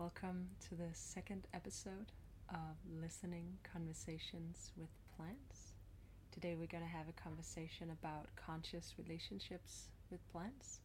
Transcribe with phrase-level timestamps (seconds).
[0.00, 2.10] Welcome to the second episode
[2.48, 5.74] of Listening Conversations with Plants.
[6.32, 10.80] Today we're going to have a conversation about conscious relationships with plants.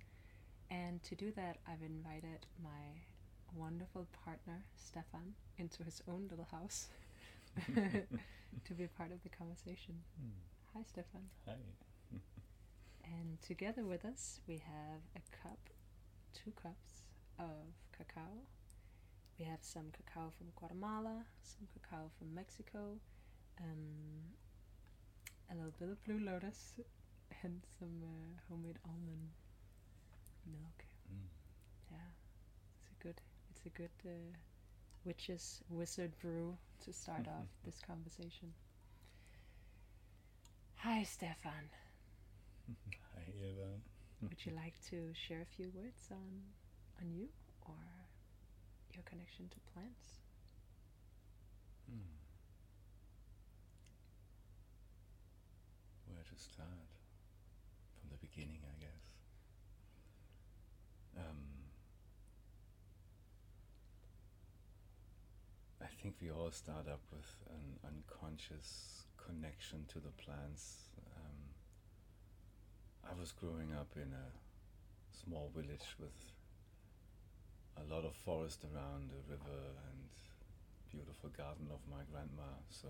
[0.70, 3.08] And to do that, I've invited my
[3.56, 6.90] wonderful partner, Stephan, into his own little house
[7.74, 9.96] to be part of the conversation.
[10.22, 10.32] Mm.
[10.74, 11.30] Hi, Stephan.
[11.48, 11.54] Hi.
[13.06, 15.60] And together with us, we have a cup,
[16.34, 17.04] two cups
[17.40, 18.44] of cacao.
[19.40, 22.98] We have some cacao from Guatemala, some cacao from Mexico,
[23.60, 24.32] um,
[25.52, 26.74] a little bit of blue lotus,
[27.44, 29.30] and some uh, homemade almond
[30.46, 30.86] milk.
[31.12, 31.28] Mm.
[31.92, 31.98] Yeah,
[32.80, 34.38] it's a good, it's a good uh,
[35.04, 38.54] witch's wizard brew to start off this conversation.
[40.78, 41.70] Hi, Stephan.
[43.16, 43.68] Hi, Eva.
[44.22, 46.42] Would you like to share a few words on
[47.02, 47.28] on you
[47.62, 47.76] or
[48.96, 50.24] your connection to plants?
[51.92, 52.16] Mm.
[56.08, 56.90] Where to start?
[58.00, 59.06] From the beginning, I guess.
[61.18, 61.44] Um,
[65.82, 70.90] I think we all start up with an unconscious connection to the plants.
[71.18, 71.52] Um,
[73.12, 74.32] I was growing up in a
[75.12, 76.35] small village with
[77.78, 80.10] a lot of forest around the river and
[80.92, 82.50] beautiful garden of my grandma.
[82.70, 82.88] So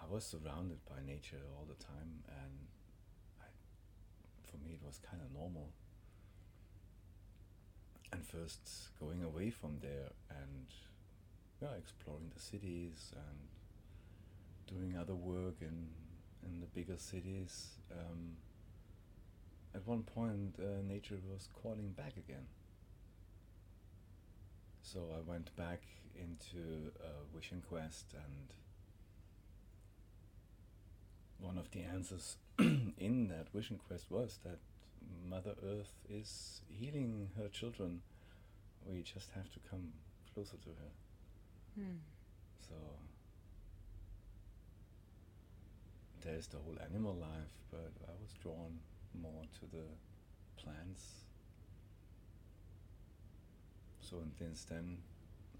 [0.00, 2.54] I was surrounded by nature all the time, and
[3.40, 3.46] I,
[4.50, 5.70] for me it was kind of normal.
[8.12, 10.66] And first going away from there and
[11.62, 13.38] yeah, exploring the cities and
[14.66, 15.88] doing other work in
[16.44, 17.78] in the bigger cities.
[17.92, 18.36] Um,
[19.74, 22.46] at one point, uh, nature was calling back again.
[24.82, 25.80] So I went back
[26.14, 28.52] into a vision quest, and
[31.38, 34.58] one of the answers in that vision quest was that
[35.28, 38.02] Mother Earth is healing her children.
[38.86, 39.92] We just have to come
[40.34, 41.82] closer to her.
[41.82, 41.96] Hmm.
[42.68, 42.74] So
[46.22, 48.78] there's the whole animal life, but I was drawn
[49.14, 51.21] more to the plants.
[54.12, 54.98] So and since then,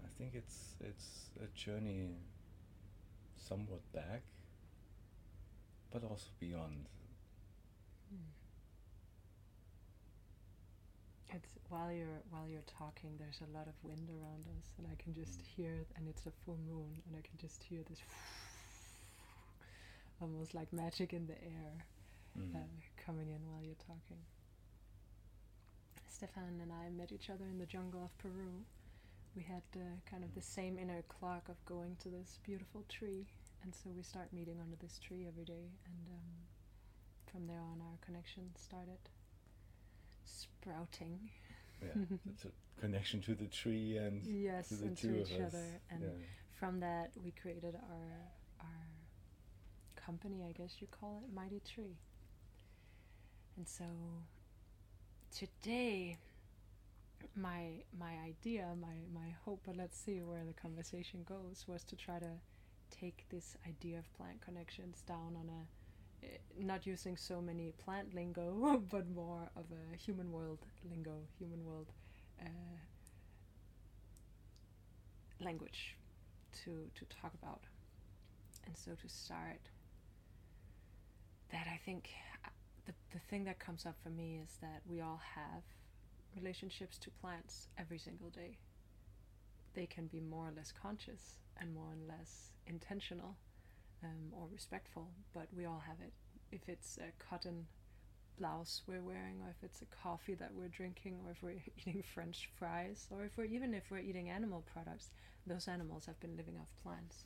[0.05, 2.17] I think it's it's a journey
[3.35, 4.21] somewhat back,
[5.91, 6.85] but also beyond.
[8.09, 8.29] Hmm.
[11.29, 14.95] It's while you're while you're talking, there's a lot of wind around us, and I
[15.01, 15.45] can just Mm.
[15.55, 15.87] hear it.
[15.97, 17.99] And it's a full moon, and I can just hear this,
[20.21, 21.85] almost like magic in the air,
[22.37, 22.55] Mm.
[22.55, 22.59] uh,
[23.05, 24.25] coming in while you're talking.
[26.23, 28.63] Stephan and I met each other in the jungle of Peru.
[29.35, 29.79] We had uh,
[30.09, 33.25] kind of the same inner clock of going to this beautiful tree,
[33.61, 36.31] and so we start meeting under this tree every day, and um,
[37.29, 38.99] from there on, our connection started
[40.23, 41.19] sprouting.
[41.81, 41.89] yeah,
[42.29, 45.53] it's a connection to the tree and yes, to the and two to each us.
[45.53, 46.25] other, and yeah.
[46.57, 48.87] from that we created our our
[50.05, 51.97] company, I guess you call it, Mighty Tree.
[53.57, 53.83] And so
[55.33, 56.17] today,
[57.35, 61.95] my my idea, my my hope, but let's see where the conversation goes, was to
[61.95, 62.31] try to
[62.91, 68.13] take this idea of plant connections down on a eh, not using so many plant
[68.13, 71.87] lingo, but more of a human world lingo, human world
[72.41, 72.45] uh,
[75.39, 75.95] language
[76.63, 77.61] to to talk about.
[78.65, 79.59] And so to start,
[81.51, 82.09] that I think
[82.85, 85.63] the the thing that comes up for me is that we all have
[86.35, 88.57] relationships to plants every single day.
[89.73, 93.35] They can be more or less conscious and more or less intentional
[94.03, 96.13] um, or respectful, but we all have it.
[96.51, 97.67] If it's a cotton
[98.39, 102.03] blouse we're wearing, or if it's a coffee that we're drinking, or if we're eating
[102.13, 105.11] French fries, or if we're even if we're eating animal products,
[105.45, 107.25] those animals have been living off plants.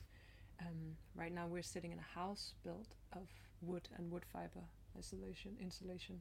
[0.60, 3.28] Um, right now, we're sitting in a house built of
[3.62, 4.64] wood and wood fiber
[4.96, 6.20] isolation, insulation,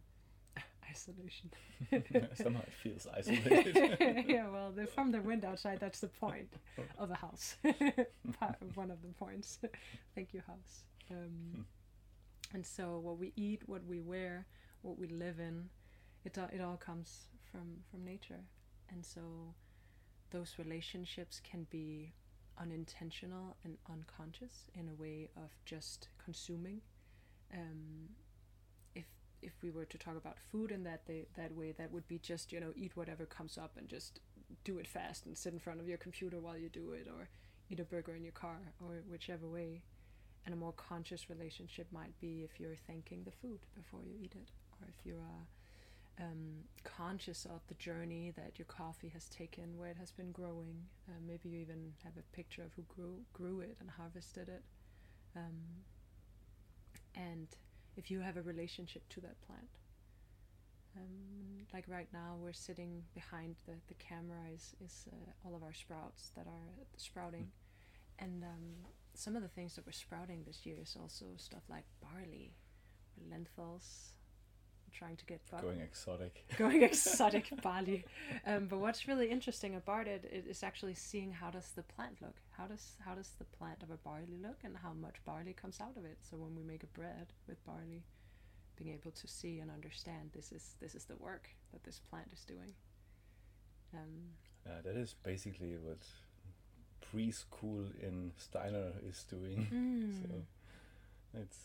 [0.89, 1.51] isolation.
[2.35, 4.25] Somehow it feels isolated.
[4.27, 6.51] yeah, well, the, from the wind outside, that's the point
[6.97, 7.55] of a house.
[8.75, 9.59] One of the points.
[10.15, 10.83] Thank you, house.
[11.11, 11.65] Um,
[12.53, 14.45] and so, what we eat, what we wear,
[14.81, 15.69] what we live in,
[16.25, 18.43] it all, it all comes from from nature.
[18.89, 19.53] And so,
[20.31, 22.13] those relationships can be
[22.59, 26.81] unintentional and unconscious in a way of just consuming.
[27.53, 28.09] Um,
[29.41, 32.19] if we were to talk about food in that they, that way, that would be
[32.19, 34.19] just you know eat whatever comes up and just
[34.63, 37.29] do it fast and sit in front of your computer while you do it, or
[37.69, 39.81] eat a burger in your car, or whichever way.
[40.45, 44.33] And a more conscious relationship might be if you're thanking the food before you eat
[44.33, 44.49] it,
[44.81, 49.89] or if you are um, conscious of the journey that your coffee has taken, where
[49.89, 50.75] it has been growing.
[51.07, 54.63] Uh, maybe you even have a picture of who grew grew it and harvested it.
[55.35, 55.83] Um,
[57.15, 57.47] and
[57.97, 59.67] if you have a relationship to that plant.
[60.95, 65.63] Um, like right now, we're sitting behind the, the camera is, is uh, all of
[65.63, 67.43] our sprouts that are sprouting.
[67.43, 68.23] Mm.
[68.23, 71.83] And um, some of the things that we're sprouting this year is also stuff like
[72.01, 72.53] barley,
[73.29, 74.13] lentils,
[74.93, 76.43] trying to get going exotic.
[76.57, 78.05] going exotic barley
[78.45, 82.35] um, but what's really interesting about it is actually seeing how does the plant look?
[82.51, 85.79] How does how does the plant of a barley look and how much barley comes
[85.81, 86.17] out of it?
[86.21, 88.03] So when we make a bread with barley
[88.77, 92.27] being able to see and understand this is this is the work that this plant
[92.33, 92.73] is doing.
[93.93, 94.31] Um,
[94.65, 95.99] uh, that is basically what
[97.01, 99.67] preschool in Steiner is doing.
[99.73, 100.21] Mm.
[100.21, 101.57] so it's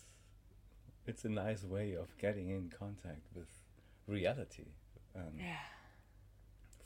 [1.07, 3.49] it's a nice way of getting in contact with
[4.07, 4.67] reality.
[5.15, 5.57] And yeah.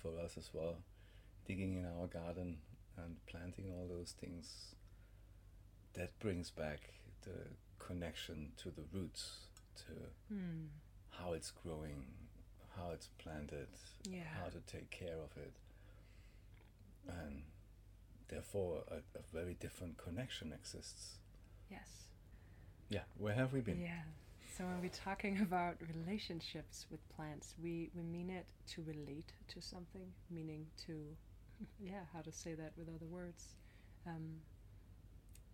[0.02, 0.76] For us as well,
[1.46, 2.58] digging in our garden
[2.96, 4.74] and planting all those things,
[5.94, 6.90] that brings back
[7.22, 9.32] the connection to the roots,
[9.76, 10.66] to mm.
[11.10, 12.04] how it's growing,
[12.76, 13.68] how it's planted,
[14.08, 14.20] yeah.
[14.40, 15.52] how to take care of it.
[17.08, 17.42] And
[18.28, 21.18] therefore, a, a very different connection exists.
[21.70, 22.05] Yes.
[22.88, 23.80] Yeah, where have we been?
[23.80, 24.02] Yeah.
[24.56, 29.60] So when we're talking about relationships with plants, we, we mean it to relate to
[29.60, 31.16] something, meaning to,
[31.80, 33.54] yeah, how to say that with other words.
[34.06, 34.40] Um,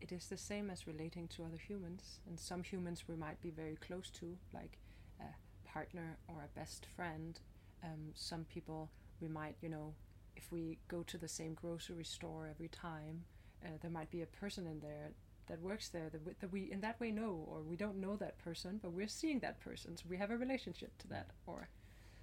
[0.00, 3.50] it is the same as relating to other humans, and some humans we might be
[3.50, 4.78] very close to, like
[5.20, 7.38] a partner or a best friend.
[7.84, 8.90] Um, some people
[9.20, 9.94] we might, you know,
[10.36, 13.24] if we go to the same grocery store every time,
[13.64, 15.12] uh, there might be a person in there
[15.48, 18.16] that works there that we, that we in that way know or we don't know
[18.16, 21.68] that person but we're seeing that person so we have a relationship to that or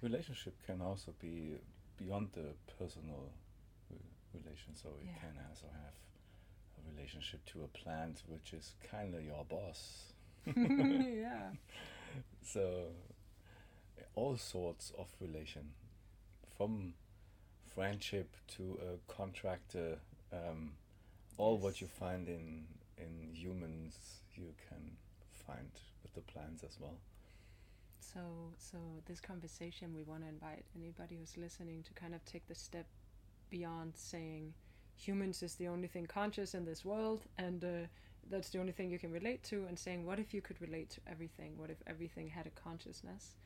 [0.02, 1.56] relationship can also be
[1.98, 3.30] beyond the personal
[4.34, 5.12] relation so it yeah.
[5.20, 5.94] can also have
[6.78, 10.12] a relationship to a plant which is kind of your boss
[10.56, 11.50] yeah
[12.42, 12.86] so
[14.14, 15.70] all sorts of relation
[16.56, 16.94] from
[17.74, 19.98] friendship to a contractor
[20.32, 20.72] um,
[21.36, 21.62] all yes.
[21.62, 22.64] what you find in
[23.00, 24.96] in humans you can
[25.46, 25.70] find
[26.02, 26.98] with the plants as well.
[28.00, 28.20] So,
[28.58, 32.54] so this conversation, we want to invite anybody who's listening to kind of take the
[32.54, 32.86] step
[33.50, 34.54] beyond saying
[34.96, 37.68] humans is the only thing conscious in this world, and uh,
[38.30, 40.90] that's the only thing you can relate to, and saying, what if you could relate
[40.90, 41.56] to everything?
[41.56, 43.36] What if everything had a consciousness,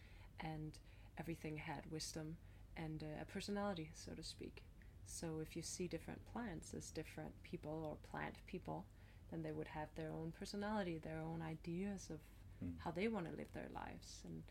[0.40, 0.78] and
[1.18, 2.36] everything had wisdom
[2.76, 4.62] and uh, a personality, so to speak?
[5.06, 8.86] So, if you see different plants as different people or plant people,
[9.34, 12.20] then they would have their own personality, their own ideas of
[12.64, 12.72] mm.
[12.78, 14.42] how they want to live their lives, and,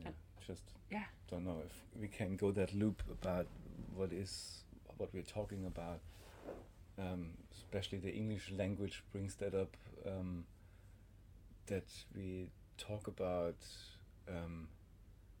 [0.00, 0.14] yeah, and
[0.44, 3.46] just yeah, don't know if we can go that loop about
[3.94, 4.64] what is
[4.96, 6.00] what we're talking about.
[6.98, 9.76] Um, especially the English language brings that up.
[10.04, 10.44] Um,
[11.66, 11.86] that
[12.16, 13.54] we talk about,
[14.28, 14.66] um,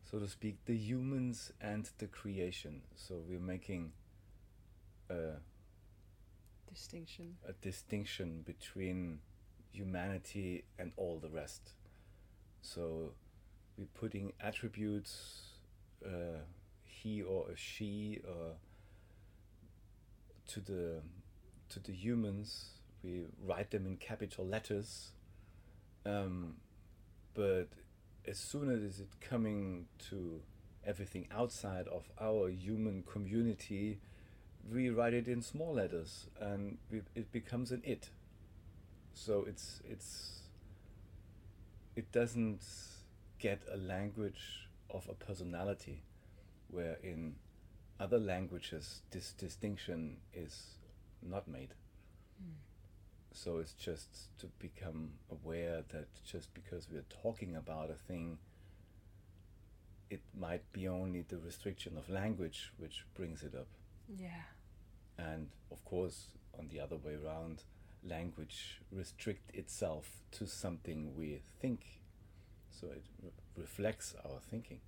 [0.08, 2.82] so to speak, the humans and the creation.
[2.94, 3.92] So we're making
[6.80, 7.36] distinction?
[7.46, 9.18] A distinction between
[9.72, 11.72] humanity and all the rest.
[12.62, 13.12] So
[13.76, 15.42] we're putting attributes
[16.04, 16.40] uh,
[16.84, 18.54] he or a she or
[20.48, 21.02] to the
[21.68, 22.70] to the humans.
[23.02, 25.12] We write them in capital letters.
[26.06, 26.56] Um,
[27.34, 27.68] but
[28.26, 30.40] as soon as it coming to
[30.84, 34.00] everything outside of our human community
[34.68, 38.10] we write it in small letters and we, it becomes an it.
[39.14, 40.40] So it's it's
[41.96, 42.62] it doesn't
[43.38, 46.02] get a language of a personality
[46.68, 47.34] where in
[47.98, 50.78] other languages this distinction is
[51.22, 51.74] not made.
[52.42, 52.54] Mm.
[53.32, 58.38] so it's just to become aware that just because we're talking about a thing
[60.08, 63.68] it might be only the restriction of language which brings it up
[64.16, 64.42] yeah.
[65.18, 67.62] And of course, on the other way around,
[68.02, 72.00] language restrict itself to something we think.
[72.70, 74.80] So it re reflects our thinking.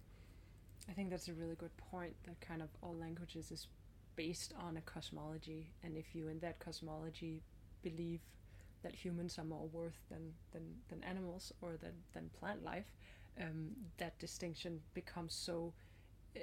[0.88, 3.68] I think that's a really good point that kind of all languages is
[4.16, 5.72] based on a cosmology.
[5.82, 7.42] And if you, in that cosmology,
[7.82, 8.20] believe
[8.82, 12.90] that humans are more worth than, than, than animals or than, than plant life,
[13.40, 15.72] um, that distinction becomes so
[16.36, 16.40] uh,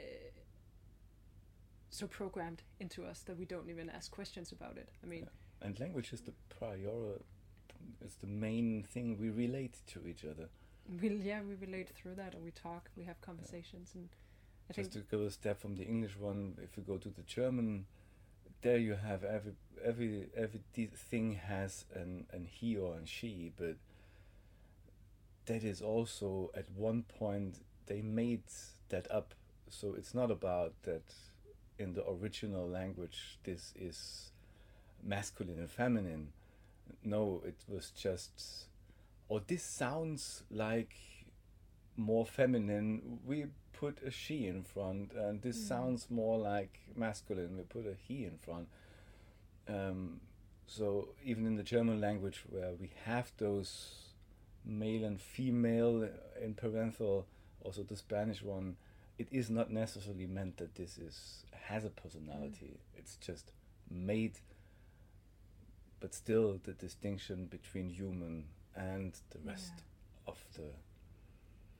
[1.89, 4.89] so programmed into us that we don't even ask questions about it.
[5.03, 5.67] I mean, Yeah.
[5.67, 7.19] And language is the prior,
[8.05, 10.50] is the main thing we relate to each other.
[11.01, 14.10] we yeah we relate through that and we talk, we have conversations, and
[14.69, 17.10] I think Just to go a step from the English one, if you go to
[17.10, 17.86] the German,
[18.62, 19.53] there you have every
[19.84, 20.62] every every
[21.12, 23.77] thing has an an he or an she, but
[25.46, 28.43] that is also at one point they made
[28.89, 29.34] that up.
[29.69, 31.13] So it's not about that
[31.79, 34.31] in the original language this is
[35.03, 36.33] masculine and feminine.
[37.03, 38.65] No, it was just
[39.29, 40.95] or this sounds like
[41.95, 43.19] more feminine.
[43.25, 45.67] We put a she in front, and this Mm.
[45.67, 47.55] sounds more like masculine.
[47.57, 48.67] We put a he in front.
[49.67, 50.21] Um,
[50.65, 54.13] so even in the German language, where we have those
[54.65, 56.09] male and female
[56.41, 57.25] in parenthal,
[57.63, 58.75] also the Spanish one,
[59.19, 62.79] it is not necessarily meant that this is has a personality.
[62.79, 62.99] Mm.
[62.99, 63.51] It's just
[63.91, 64.39] made,
[65.99, 68.45] but still the distinction between human
[68.75, 70.31] and the rest Yeah.
[70.31, 70.71] of the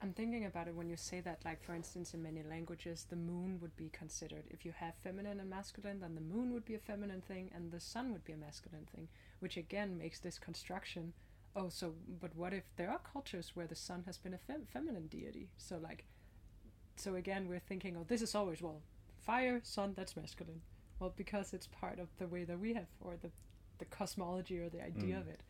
[0.02, 3.16] I'm thinking about it when you say that, like, for instance, in many languages, the
[3.16, 4.44] moon would be considered.
[4.48, 7.70] If you have feminine and masculine, then the moon would be a feminine thing and
[7.70, 9.08] the sun would be a masculine thing,
[9.40, 11.12] which again makes this construction.
[11.54, 14.64] Oh, so, but what if there are cultures where the sun has been a fem-
[14.72, 15.50] feminine deity?
[15.58, 16.06] So, like,
[17.00, 18.82] so again, we're thinking, oh, this is always, well,
[19.18, 20.60] fire, sun, that's masculine.
[20.98, 23.30] Well, because it's part of the way that we have, or the,
[23.78, 25.20] the cosmology or the idea Mm.
[25.20, 25.42] of it.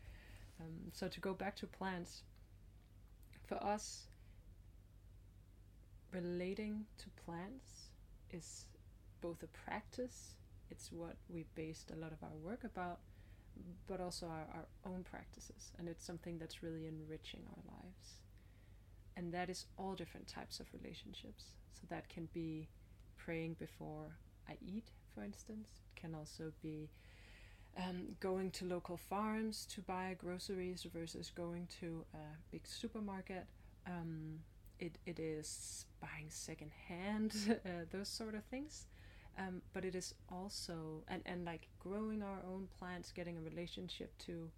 [0.59, 2.23] Um, so, to go back to plants,
[3.47, 4.07] for us,
[6.11, 7.89] relating to plants
[8.31, 8.65] is
[9.21, 10.35] both a practice,
[10.69, 12.99] it's what we based a lot of our work about,
[13.87, 15.71] but also our, our own practices.
[15.77, 18.21] And it's something that's really enriching our lives.
[19.21, 21.43] And that is all different types of relationships.
[21.73, 22.67] So that can be
[23.17, 24.17] praying before
[24.49, 25.69] I eat, for instance.
[25.95, 26.89] It can also be
[27.77, 32.17] um, going to local farms to buy groceries versus going to a
[32.51, 33.45] big supermarket.
[33.85, 34.39] Um,
[34.79, 38.87] it, it is buying secondhand, uh, those sort of things.
[39.37, 44.17] Um, but it is also, and, and like growing our own plants, getting a relationship
[44.25, 44.49] to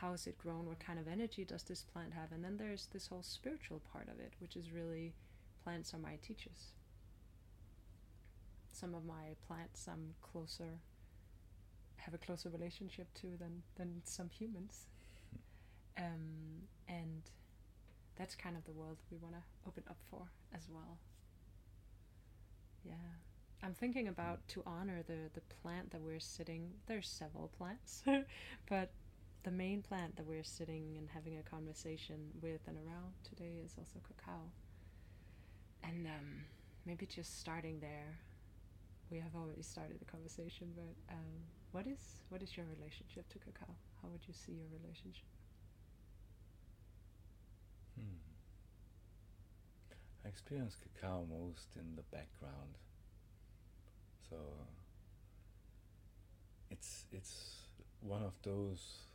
[0.00, 2.86] how is it grown, what kind of energy does this plant have, and then there's
[2.92, 5.12] this whole spiritual part of it, which is really
[5.64, 6.72] plants are my teachers.
[8.72, 10.78] Some of my plants I'm closer,
[11.96, 14.86] have a closer relationship to than, than some humans.
[15.96, 17.22] Um, and
[18.16, 20.22] that's kind of the world we want to open up for
[20.54, 20.98] as well.
[22.84, 22.94] Yeah.
[23.64, 26.70] I'm thinking about to honor the, the plant that we're sitting.
[26.86, 28.04] There's several plants,
[28.68, 28.90] but
[29.44, 33.74] the main plant that we're sitting and having a conversation with and around today is
[33.78, 34.40] also cacao.
[35.82, 36.44] And um,
[36.84, 38.18] maybe just starting there.
[39.10, 43.38] We have already started the conversation, but um, what is what is your relationship to
[43.38, 43.74] cacao?
[44.02, 45.24] How would you see your relationship?
[47.94, 48.20] Hmm.
[50.24, 52.76] I experience cacao most in the background.
[54.28, 54.36] So
[56.70, 57.68] it's it's
[58.00, 59.07] one of those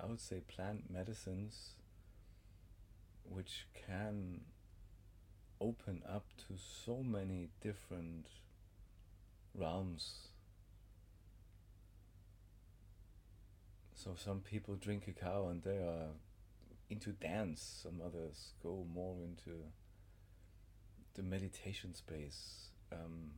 [0.00, 1.74] I would say plant medicines
[3.24, 4.42] which can
[5.60, 8.26] open up to so many different
[9.54, 10.28] realms.
[13.94, 16.08] So some people drink cacao and they are
[16.90, 19.58] into dance, some others go more into
[21.14, 22.70] the meditation space.
[22.92, 23.32] Um,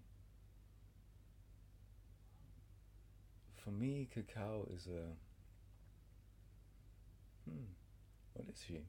[3.62, 5.14] for me, cacao is a.
[7.48, 7.64] Hmm,
[8.32, 8.80] what is she?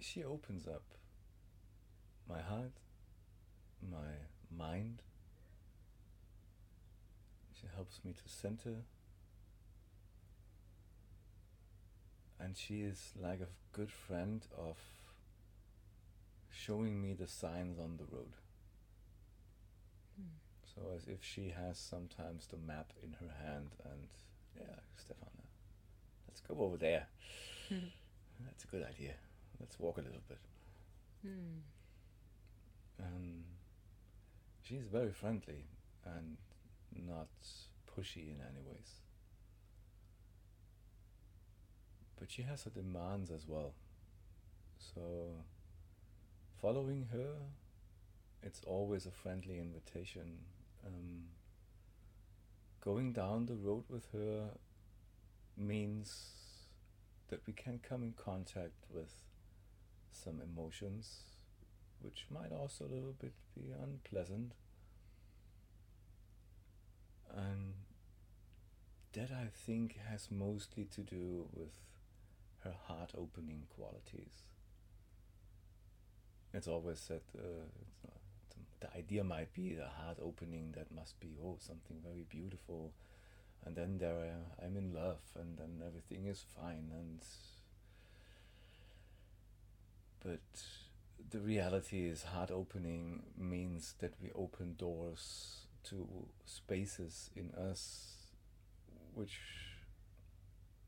[0.00, 0.84] She opens up
[2.28, 2.72] my heart,
[3.82, 3.98] my
[4.56, 5.02] mind.
[7.60, 8.84] She helps me to center.
[12.38, 14.76] And she is like a good friend of
[16.50, 18.34] showing me the signs on the road.
[20.16, 20.45] Hmm.
[20.76, 24.08] So as if she has sometimes the map in her hand and
[24.54, 25.44] yeah, Stefana,
[26.28, 27.06] let's go over there.
[27.70, 29.14] That's a good idea.
[29.58, 30.38] Let's walk a little bit.
[31.22, 31.60] Hmm.
[33.02, 33.44] Um,
[34.62, 35.64] she's very friendly
[36.04, 36.36] and
[37.08, 37.28] not
[37.86, 39.00] pushy in any ways.
[42.18, 43.72] But she has her demands as well.
[44.78, 45.30] So,
[46.60, 47.34] following her,
[48.42, 50.38] it's always a friendly invitation.
[50.86, 51.24] Um,
[52.80, 54.50] going down the road with her
[55.56, 56.30] means
[57.28, 59.12] that we can come in contact with
[60.12, 61.22] some emotions
[62.00, 64.52] which might also a little bit be unpleasant.
[67.34, 67.74] And
[69.12, 71.72] that I think has mostly to do with
[72.64, 74.44] her heart opening qualities.
[76.54, 78.08] It's always said uh,
[78.80, 82.92] the idea might be the heart opening that must be oh something very beautiful.
[83.64, 87.20] And then there I, I'm in love and then everything is fine and
[90.22, 90.40] but
[91.30, 96.06] the reality is heart opening means that we open doors to
[96.44, 98.14] spaces in us
[99.14, 99.38] which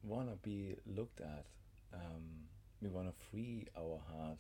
[0.03, 1.47] want to be looked at.
[1.95, 2.47] Um,
[2.83, 4.39] we want to free our heart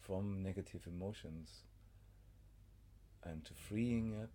[0.00, 1.62] from negative emotions
[3.24, 4.30] and to freeing it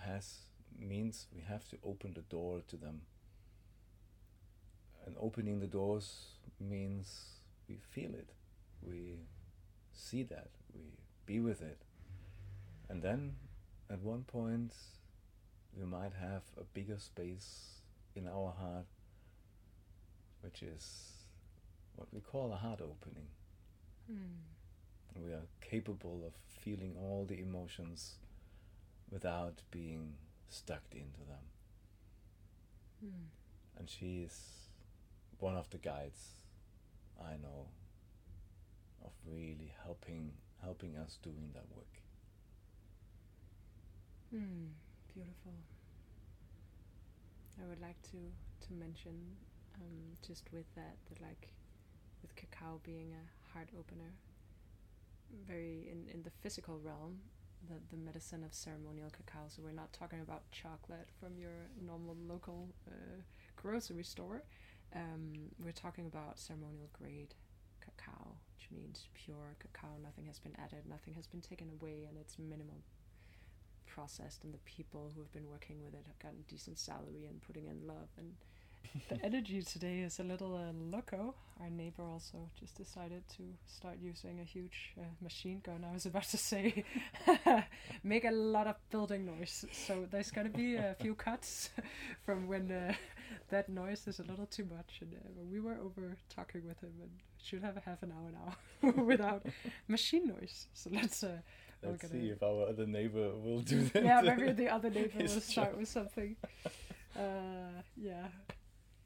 [0.00, 0.34] has
[0.78, 3.02] means we have to open the door to them.
[5.06, 6.26] And opening the doors
[6.60, 7.24] means
[7.68, 8.28] we feel it.
[8.82, 9.20] We
[9.92, 10.48] see that.
[10.74, 10.80] We
[11.24, 11.78] be with it.
[12.88, 13.36] And then
[13.90, 14.72] at one point
[15.76, 17.80] we might have a bigger space
[18.14, 18.86] in our heart
[20.46, 21.12] which is
[21.96, 23.26] what we call a heart opening.
[24.10, 24.55] Mm.
[25.24, 26.32] We are capable of
[26.62, 28.14] feeling all the emotions
[29.10, 30.14] without being
[30.48, 31.44] stuck into them.
[33.04, 33.78] Mm.
[33.78, 34.40] And she is
[35.38, 36.36] one of the guides
[37.20, 37.68] I know
[39.04, 40.32] of really helping
[40.62, 42.00] helping us doing that work.
[44.34, 44.68] Mm.
[45.14, 45.52] Beautiful.
[47.62, 48.18] I would like to
[48.66, 49.14] to mention
[49.76, 51.48] um, just with that that like
[52.22, 54.12] with cacao being a heart opener,
[55.46, 57.18] very in in the physical realm,
[57.68, 59.46] the the medicine of ceremonial cacao.
[59.48, 63.22] So we're not talking about chocolate from your normal local uh,
[63.56, 64.42] grocery store.
[64.94, 67.34] Um, we're talking about ceremonial grade
[67.80, 69.94] cacao, which means pure cacao.
[70.02, 72.82] Nothing has been added, nothing has been taken away, and it's minimal
[73.86, 74.44] processed.
[74.44, 77.66] And the people who have been working with it have gotten decent salary and putting
[77.66, 78.08] in love.
[78.18, 78.34] And
[79.08, 81.34] the energy today is a little uh, loco.
[81.60, 85.84] Our neighbor also just decided to start using a huge uh, machine gun.
[85.88, 86.84] I was about to say,
[88.04, 89.64] make a lot of building noise.
[89.72, 91.70] So there's going to be a few cuts
[92.26, 92.92] from when uh,
[93.50, 94.98] that noise is a little too much.
[95.00, 97.10] And uh, we were over talking with him and
[97.42, 99.46] should have a half an hour now without
[99.88, 100.66] machine noise.
[100.74, 101.22] So let's.
[101.22, 101.38] Uh,
[101.82, 104.02] Let's gonna- see if our other neighbor will do that.
[104.02, 106.34] yeah, maybe the other neighbor will start with something.
[107.14, 107.20] Uh,
[107.96, 108.26] yeah,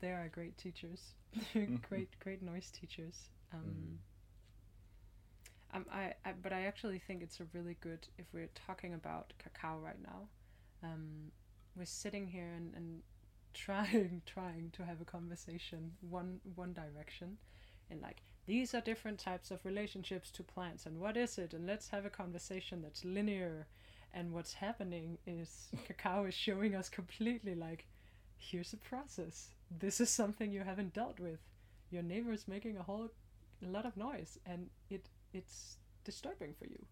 [0.00, 1.14] they are great teachers.
[1.68, 1.76] Mm-hmm.
[1.88, 3.28] great, great noise teachers.
[3.52, 3.98] Um, Mhm.
[5.72, 9.32] um, I, I, but I actually think it's a really good if we're talking about
[9.38, 10.28] cacao right now.
[10.82, 11.30] Um,
[11.76, 13.02] we're sitting here and, and
[13.54, 17.38] trying, trying to have a conversation one one direction,
[17.90, 21.54] and like these are different types of relationships to plants, and what is it?
[21.54, 23.66] And let's have a conversation that's linear.
[24.12, 27.86] And what's happening is cacao is showing us completely like,
[28.38, 29.50] here's a process.
[29.70, 31.38] This is something you haven't dealt with.
[31.90, 33.10] Your neighbor is making a whole
[33.62, 36.84] lot of noise, and it it's disturbing for you.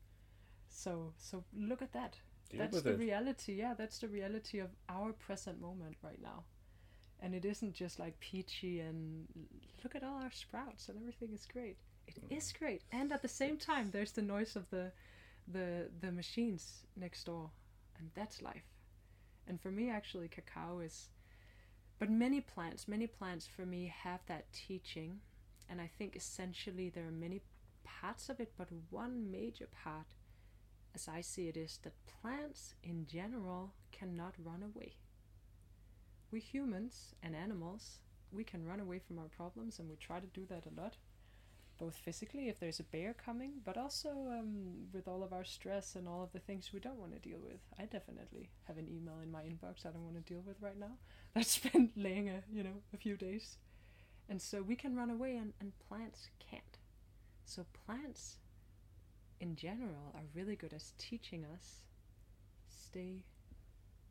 [0.68, 2.16] So so look at that.
[2.50, 2.98] Deal that's the it.
[2.98, 3.52] reality.
[3.54, 6.44] Yeah, that's the reality of our present moment right now.
[7.20, 9.26] And it isn't just like peachy and
[9.82, 11.76] look at all our sprouts and everything is great.
[12.06, 12.36] It mm.
[12.36, 12.82] is great.
[12.92, 14.92] And at the same time there's the noise of the
[15.46, 17.50] the the machines next door
[17.98, 18.68] and that's life.
[19.46, 21.08] And for me actually cacao is
[21.98, 25.20] but many plants, many plants for me have that teaching
[25.68, 27.42] and I think essentially there are many
[27.84, 30.06] parts of it, but one major part
[30.94, 34.96] as I see it, is that plants in general cannot run away.
[36.30, 37.98] We humans and animals,
[38.32, 40.96] we can run away from our problems, and we try to do that a lot,
[41.78, 45.94] both physically if there's a bear coming, but also um, with all of our stress
[45.94, 47.60] and all of the things we don't want to deal with.
[47.78, 50.78] I definitely have an email in my inbox I don't want to deal with right
[50.78, 50.96] now.
[51.34, 53.58] That's been laying a you know a few days,
[54.28, 56.78] and so we can run away, and, and plants can't.
[57.44, 58.36] So plants
[59.40, 61.82] in general are really good at teaching us
[62.68, 63.24] stay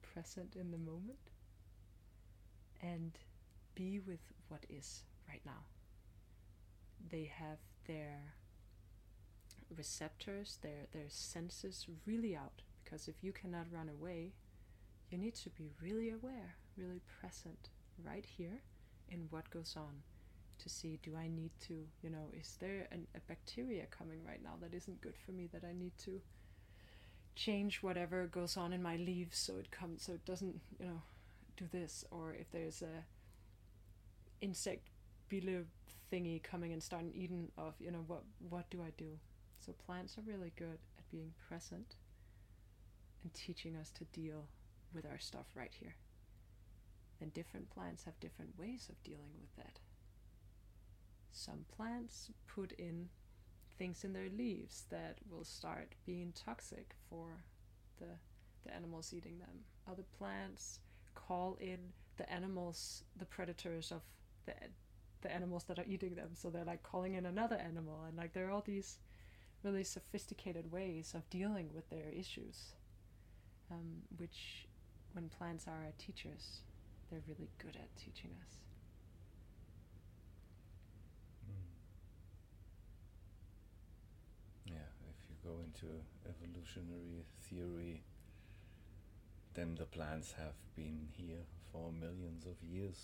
[0.02, 1.20] present in the moment
[2.82, 3.12] and
[3.76, 5.66] be with what is right now.
[7.10, 8.34] They have their
[9.76, 12.62] receptors, their their senses really out.
[12.84, 14.34] Because if you cannot run away,
[15.10, 17.70] you need to be really aware, really present
[18.06, 18.62] right here
[19.10, 20.04] in what goes on
[20.60, 24.42] to see do I need to, you know, is there an, a bacteria coming right
[24.44, 26.22] now that isn't good for me that I need to
[27.36, 31.02] change whatever goes on in my leaves so it comes so it doesn't, you know,
[31.58, 32.06] do this?
[32.12, 33.04] Or if there's a
[34.42, 34.88] insect
[35.30, 35.64] beetle
[36.12, 39.20] thingy coming and starting eating of, you know, what what do I do?
[39.60, 41.96] So plants are really good at being present
[43.24, 44.46] and teaching us to deal
[44.94, 45.96] with our stuff right here.
[47.20, 49.80] And different plants have different ways of dealing with that.
[51.32, 53.10] Some plants put in
[53.78, 57.44] things in their leaves that will start being toxic for
[58.00, 58.08] the,
[58.66, 59.66] the animals eating them.
[59.90, 60.80] Other plants
[61.16, 61.78] call in
[62.18, 64.02] the animals, the predators of
[64.46, 64.54] the
[65.22, 66.30] the animals that are eating them.
[66.34, 69.00] So they're like calling in another animal, and like there are all these
[69.64, 72.74] really sophisticated ways of dealing with their issues,
[73.72, 74.68] um, which
[75.14, 76.62] when plants are our teachers,
[77.10, 78.54] they're really good at teaching us.
[81.50, 81.66] Mm.
[84.66, 85.88] Yeah, if you go into
[86.30, 88.04] evolutionary theory,
[89.54, 92.98] then the plants have been here for millions of years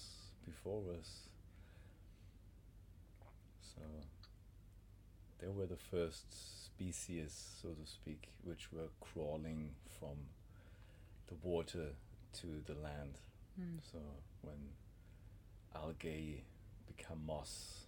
[0.46, 1.30] before us.
[3.76, 3.82] So
[5.40, 10.18] they were the first species, so to speak, which were crawling from
[11.28, 11.90] the water
[12.42, 13.20] to the land.
[13.60, 13.80] Mm.
[13.92, 14.00] So
[14.42, 14.58] when
[15.76, 16.44] algae
[16.88, 17.86] become moss,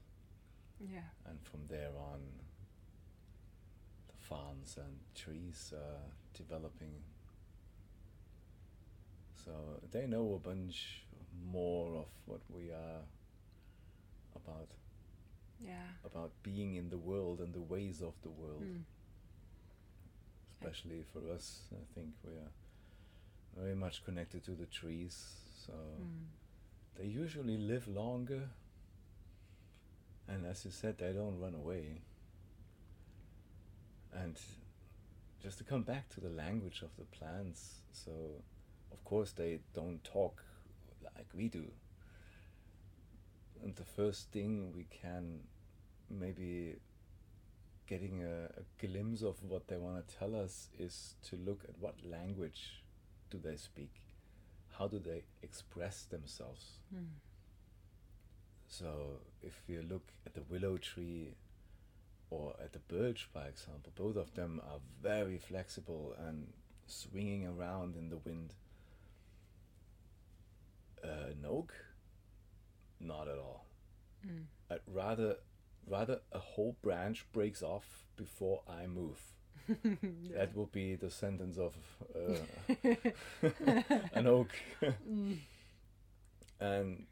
[0.79, 1.09] Yeah.
[1.25, 2.21] and from there on,
[4.07, 6.01] the ferns and trees are
[6.33, 7.03] developing.
[9.45, 11.03] So they know a bunch
[11.51, 13.01] more of what we are
[14.35, 14.69] about
[15.59, 15.87] Yeah.
[16.03, 18.63] about being in the world and the ways of the world.
[18.63, 18.83] Mm.
[20.61, 22.51] Especially for us, I think we are
[23.55, 25.15] very much connected to the trees.
[25.65, 26.27] So Mm.
[26.95, 28.49] they usually live longer,
[30.27, 32.01] and as you said, they don't run away.
[34.13, 34.39] And
[35.41, 38.11] just to come back to the language of the plants, so
[38.91, 40.43] of course they don't talk
[41.03, 41.71] like we do.
[43.65, 45.39] And the first thing we can
[46.07, 46.75] maybe
[47.87, 51.75] getting a, a glimpse of what they want to tell us is to look at
[51.79, 52.83] what language
[53.31, 53.91] do they speak?
[54.77, 56.79] How do they express themselves?
[56.95, 57.07] Mm.
[58.67, 61.33] so if you look at the willow tree
[62.29, 66.53] or at the birch by example both of them are very flexible and
[66.85, 68.53] swinging around in the wind.
[71.03, 71.73] Uh, an oak
[72.99, 73.65] not at all
[74.25, 74.45] Mm.
[74.71, 75.35] I'd rather
[75.87, 79.19] rather a whole branch breaks off before I move.
[79.67, 79.95] yeah.
[80.37, 81.75] That will be the sentence of
[82.15, 82.73] uh,
[84.13, 84.49] an oak.
[84.81, 85.37] Mm.
[86.59, 87.05] and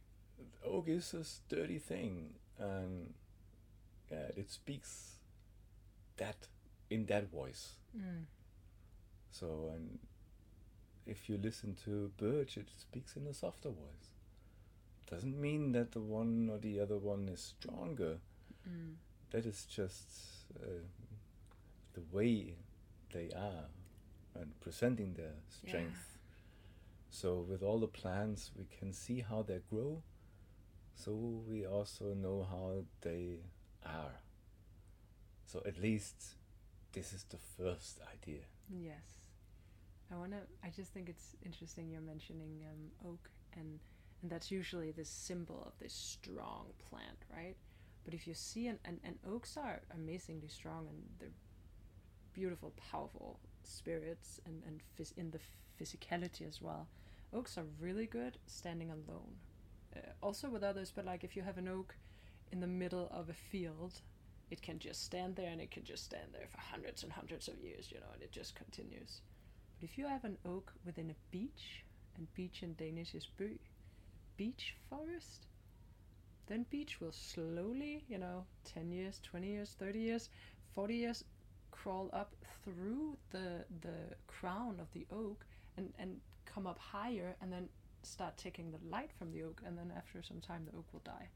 [0.65, 3.13] oak is a sturdy thing, and
[4.11, 5.17] yeah, it speaks
[6.17, 6.47] that
[6.89, 7.73] in that voice.
[7.95, 8.25] Mm.
[9.31, 9.99] So, and
[11.05, 14.12] if you listen to birch, it speaks in a softer voice.
[15.09, 18.17] Doesn't mean that the one or the other one is stronger.
[18.67, 18.95] Mm.
[19.31, 20.07] that is just
[20.63, 20.83] uh,
[21.93, 22.55] the way
[23.11, 23.65] they are
[24.35, 26.17] and presenting their strength.
[27.09, 30.01] So with all the plants, we can see how they grow.
[30.95, 31.11] So
[31.47, 33.39] we also know how they
[33.85, 34.21] are.
[35.45, 36.35] So at least
[36.93, 38.43] this is the first idea.
[38.69, 39.23] Yes.
[40.11, 40.41] I wanna.
[40.63, 43.79] I just think it's interesting you're mentioning um, oak, and
[44.23, 47.57] and that's usually the symbol of this strong plant, right?
[48.05, 51.29] But if you see an, and and oaks are amazingly strong, and they're
[52.33, 55.39] beautiful, powerful spirits, and and phys- in the
[55.79, 56.87] physicality as well.
[57.33, 59.35] Oaks are really good standing alone,
[59.95, 60.91] uh, also with others.
[60.95, 61.95] But like if you have an oak
[62.51, 64.01] in the middle of a field,
[64.51, 67.47] it can just stand there and it can just stand there for hundreds and hundreds
[67.47, 69.21] of years, you know, and it just continues.
[69.79, 71.83] But if you have an oak within a beech,
[72.15, 73.57] and beech in Danish is by,
[74.37, 75.47] beech forest,
[76.47, 80.29] then beech will slowly, you know, 10 years, 20 years, 30 years,
[80.75, 81.23] 40 years,
[81.71, 85.45] crawl up through the the crown of the oak
[85.77, 87.67] and, and come up higher and then
[88.03, 91.01] start taking the light from the oak and then after some time the oak will
[91.03, 91.27] die.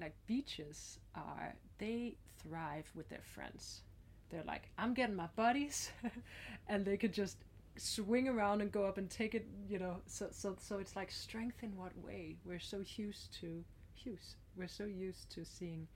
[0.00, 3.82] Like beeches are they thrive with their friends.
[4.30, 5.90] They're like, I'm getting my buddies
[6.68, 7.38] and they could just
[7.78, 10.02] swing around and go up and take it, you know.
[10.06, 12.36] So so so it's like strength in what way?
[12.44, 13.64] We're so used to
[14.04, 14.36] use.
[14.56, 15.88] We're so used to seeing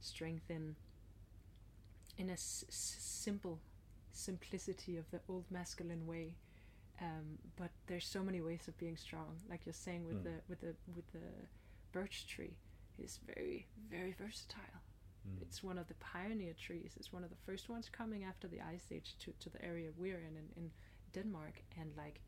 [0.00, 0.76] strength in
[2.18, 3.58] in a s- simple
[4.12, 6.34] simplicity of the old masculine way.
[7.00, 9.38] Um, but there's so many ways of being strong.
[9.48, 10.24] Like you're saying with Mm.
[10.24, 11.46] the with the with the
[11.92, 12.56] birch tree,
[12.98, 14.82] it's very very versatile.
[15.26, 15.40] Mm.
[15.42, 16.92] It's one of the pioneer trees.
[16.96, 19.90] It's one of the first ones coming after the ice age to, to the area
[19.96, 20.70] we're in, in in
[21.12, 22.20] Denmark, and like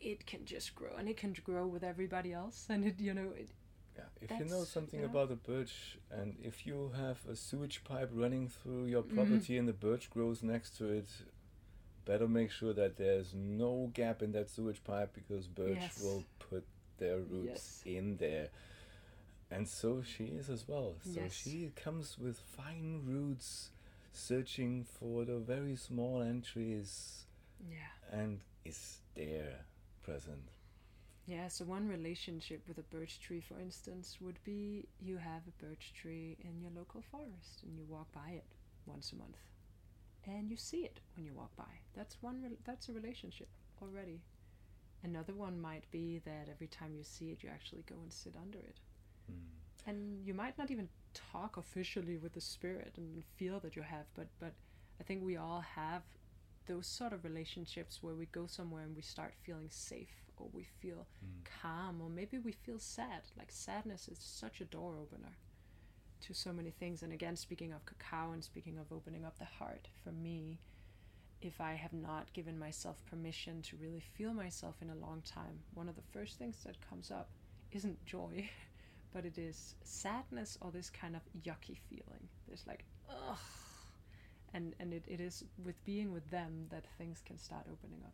[0.00, 3.30] it can just grow, and it can grow with everybody else, and it you know
[3.36, 3.50] it
[3.96, 8.10] Yeah, if you know something about a birch, and if you have a sewage pipe
[8.12, 9.14] running through your Mhm.
[9.14, 11.08] property and the birch grows next to it,
[12.04, 15.98] better make sure that there's no gap in that sewage pipe because birch Yes.
[16.02, 16.64] will put
[16.98, 17.82] their roots Yes.
[17.86, 18.48] in there.
[19.50, 20.96] And so she is as well.
[21.02, 21.32] So Yes.
[21.32, 23.70] she comes with fine roots,
[24.12, 27.24] searching for the very small entries,
[27.60, 28.18] Yeah.
[28.20, 29.64] and is there
[30.02, 30.50] present.
[31.26, 35.64] Yeah, so one relationship with a birch tree, for instance, would be you have a
[35.64, 38.46] birch tree in your local forest and you walk by it
[38.86, 39.36] once a month.
[40.26, 41.82] And you see it when you walk by.
[41.94, 43.48] That's one rel that's a relationship
[43.82, 44.22] already.
[45.02, 48.34] Another one might be that every time you see it you actually go and sit
[48.40, 48.80] under it.
[49.30, 49.86] Mm.
[49.86, 54.06] And you might not even talk officially with the spirit and feel that you have,
[54.14, 54.54] but but
[55.00, 56.02] I think we all have
[56.68, 60.64] those sort of relationships where we go somewhere and we start feeling safe or we
[60.64, 61.44] feel Mm.
[61.62, 63.22] calm or maybe we feel sad.
[63.36, 65.38] Like sadness is such a door opener
[66.20, 67.02] to so many things.
[67.02, 70.60] And again speaking of cacao and speaking of opening up the heart for me
[71.40, 75.60] if i have not given myself permission to really feel myself in a long time
[75.74, 77.30] one of the first things that comes up
[77.72, 78.48] isn't joy
[79.12, 82.28] but it is sadness or this kind of yucky feeling.
[82.46, 83.38] There's like ugh
[84.54, 88.12] and and it, it is with being with them that things can start opening up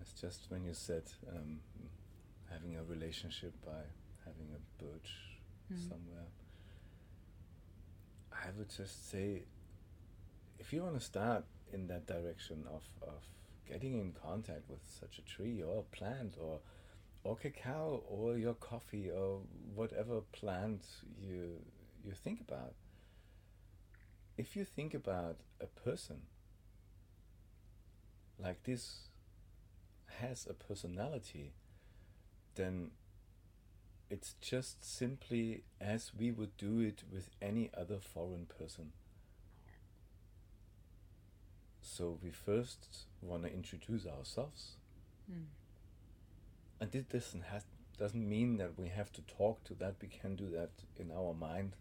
[0.00, 1.60] It's just when you said um,
[2.50, 3.82] having a relationship by
[4.24, 5.12] having a birch
[5.70, 5.88] Mhm.
[5.88, 6.28] somewhere.
[8.32, 9.42] I would just say,
[10.58, 13.22] if you want to start in that direction of, of
[13.68, 16.60] getting in contact with such a tree or a plant or
[17.24, 19.42] or cacao or your coffee or
[19.74, 20.82] whatever plant
[21.20, 21.60] you
[22.04, 22.74] you think about.
[24.38, 26.22] If you think about a person
[28.38, 29.08] like this
[30.20, 31.52] has a personality,
[32.54, 32.92] then
[34.10, 38.92] it's just simply as we would do it with any other foreign person.
[41.82, 44.76] So we first want to introduce ourselves,
[45.30, 45.46] Mm.
[46.80, 47.64] and this doesn't has
[47.98, 49.96] doesn't mean that we have to talk to that.
[50.00, 51.74] We can do that in our mind.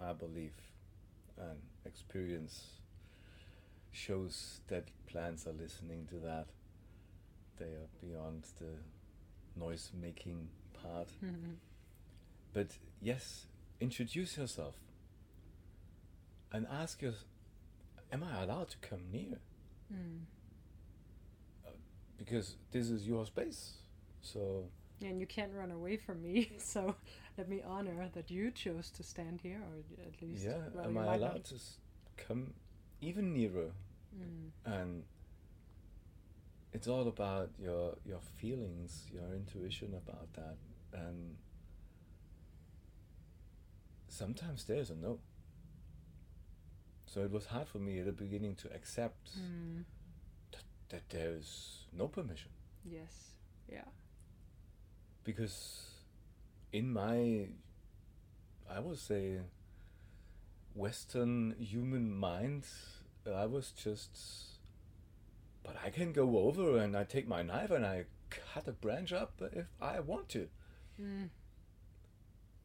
[0.00, 0.67] I believe,
[1.40, 2.64] and experience
[3.92, 6.46] shows that plants are listening to that.
[7.58, 8.76] They are beyond the
[9.58, 10.48] noise making
[10.82, 11.08] part.
[12.52, 12.68] But
[13.00, 13.46] yes,
[13.80, 14.74] introduce yourself
[16.52, 17.24] and ask yourself,
[18.10, 19.38] Am I allowed to come near?
[19.92, 20.20] Mm.
[22.16, 23.74] Because this is your space.
[24.22, 24.64] So,
[25.02, 26.94] And you can't run away from me, so
[27.36, 30.44] let me honor that you chose to stand here, or at least.
[30.44, 31.44] yeah, well, am I allowed not.
[31.44, 31.78] to s-
[32.16, 32.52] come
[33.00, 33.70] even nearer?
[34.16, 34.50] Mm.
[34.64, 35.04] And
[36.72, 40.56] it's all about your your feelings, your intuition about that.
[40.92, 41.36] And
[44.08, 45.18] sometimes there's a no.
[47.06, 49.84] So it was hard for me at the beginning to accept Mm.
[50.90, 52.50] that there's no permission.
[52.84, 53.34] Yes.
[53.70, 53.84] Yeah.
[55.28, 55.56] Because
[56.72, 57.46] in my
[58.76, 59.22] i would say
[60.74, 62.64] western human mind
[63.42, 64.18] i was just
[65.62, 69.12] but i can go over and i take my knife and i cut a branch
[69.12, 70.48] up if i want to
[71.00, 71.28] Mm.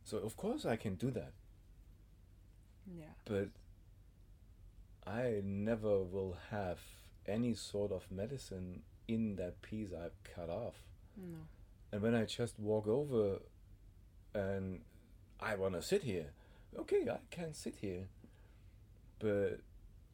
[0.04, 1.34] so of course i can do that
[3.00, 3.14] Yeah.
[3.26, 3.50] but
[5.06, 6.80] i never will have
[7.28, 10.82] any sort of medicine in that piece i've cut off
[11.16, 11.38] No.
[11.94, 13.38] And when I just walk over
[14.34, 14.82] and
[15.40, 16.32] I want to sit here,
[16.76, 18.08] okay, I can sit here.
[19.20, 19.60] But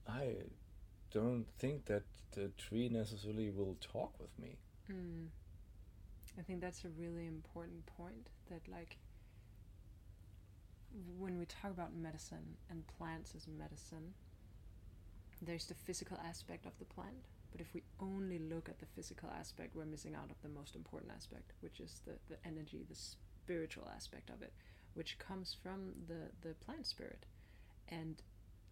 [0.05, 0.33] I
[1.09, 4.57] don't think that the tree necessarily will talk with me.
[4.91, 5.27] Mm.
[6.37, 8.97] I think that's a really important point that, like,
[11.17, 14.13] when we talk about medicine and plants as medicine,
[15.41, 17.29] there's the physical aspect of the plant.
[17.51, 20.75] But if we only look at the physical aspect, we're missing out of the most
[20.75, 24.53] important aspect, which is the, the energy, the spiritual aspect of it,
[24.93, 27.25] which comes from the, the plant spirit.
[27.87, 28.21] And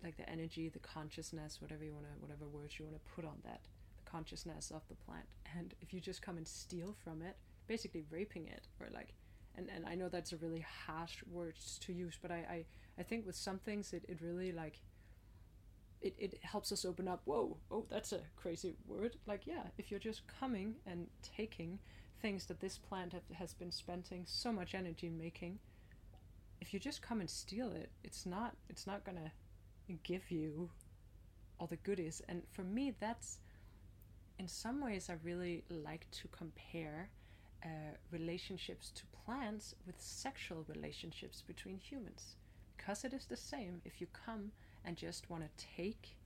[0.04, 3.62] like the energy, the consciousness, whatever you wanna whatever words you wanna put on that,
[4.04, 5.26] the consciousness of the plant.
[5.58, 7.36] And if you just come and steal from it,
[7.68, 9.14] basically raping it or like
[9.58, 12.66] and, and I know that's a really harsh words to use, but I, I,
[13.00, 14.80] I think with some things it, it really like
[16.02, 19.16] it, it helps us open up, whoa, oh that's a crazy word.
[19.26, 21.80] Like yeah, if you're just coming and taking
[22.22, 25.60] things that this plant have, has been spending so much energy making,
[26.62, 29.32] if you just come and steal it, it's not it's not gonna
[30.04, 30.70] give you
[31.60, 32.22] all the goodies.
[32.28, 33.40] And for me that's
[34.40, 37.10] in some ways I really like to compare
[37.64, 42.36] uh, relationships to plants with sexual relationships between humans.
[42.76, 44.52] Because it is the same if you come
[44.86, 46.18] and just want to take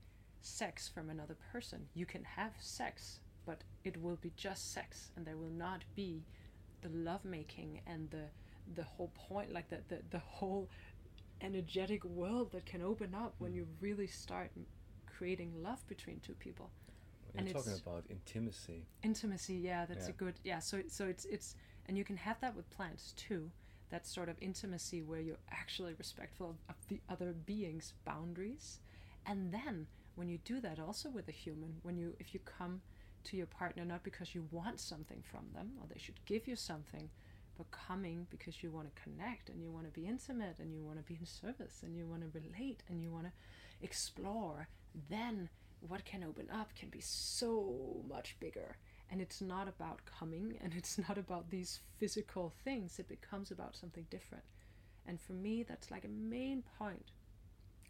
[0.41, 1.87] sex from another person.
[1.93, 6.25] You can have sex, but it will be just sex, and there will not be
[6.81, 8.25] the lovemaking and the
[8.75, 10.69] the whole point, like the the, the whole
[11.41, 13.55] energetic world that can open up when Mm.
[13.55, 14.51] you really start
[15.07, 16.71] creating love between two people
[17.33, 18.85] You're And talking about intimacy.
[19.03, 21.55] intimacy yeah that's a good yeah so so it's it's
[21.87, 23.49] and you can have that with plants too
[23.91, 28.80] that sort of intimacy where you're actually respectful of, of the other being's boundaries.
[29.25, 32.82] And then when you do that also with a human when you if you come
[33.23, 36.56] to your partner not because you want something from them or they should give you
[36.56, 37.10] something
[37.58, 40.84] but coming because you want to connect and you want to be intimate and you
[40.84, 43.32] want to be in service and you want to relate and you want to
[43.82, 44.67] explore
[45.10, 45.49] then
[45.88, 47.75] what can open up can be so
[48.10, 48.77] much bigger
[49.12, 52.97] and it's not about coming and it's not about these physical things.
[52.97, 54.45] It becomes about something different.
[55.06, 57.12] And for me that's like a main point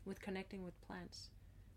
[0.06, 1.30] with connecting with plants.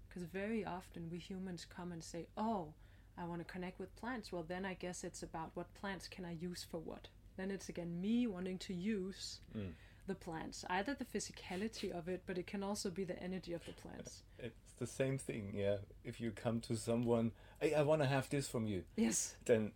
[0.09, 2.73] Because very often we humans come and say oh
[3.19, 4.33] i want to connect with plants.
[4.33, 7.09] Well then i guess it's about what plants can i use for what?
[7.37, 9.73] Then it's again me wanting to use Mm.
[10.07, 13.65] the plants either the physicality of it but it can also be the energy of
[13.67, 14.23] the plants.
[14.39, 15.77] It's the same thing, yeah.
[16.05, 19.73] If you come to someone, hey, I want to have this from you, yes then,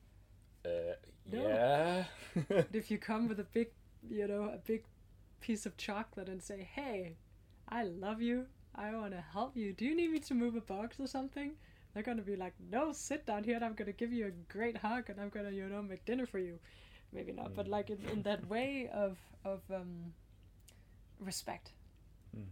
[0.65, 0.95] uh,
[1.33, 1.49] No.
[1.49, 2.05] yeah.
[2.49, 3.69] But if you come with a big,
[4.11, 4.83] you know, a big
[5.41, 7.17] piece of chocolate and say, "Hey,
[7.69, 8.47] I love you.
[8.75, 9.73] I want to help you.
[9.73, 11.53] Do you need me to move a box or something?"
[11.95, 14.77] They're gonna be like, "No, sit down here, and I'm gonna give you a great
[14.77, 16.59] hug, and I'm gonna, you know, make dinner for you."
[17.13, 17.71] Maybe not, but Mm.
[17.71, 20.13] like in, in that way of of um,
[21.21, 21.73] respect.
[22.37, 22.47] Mhm.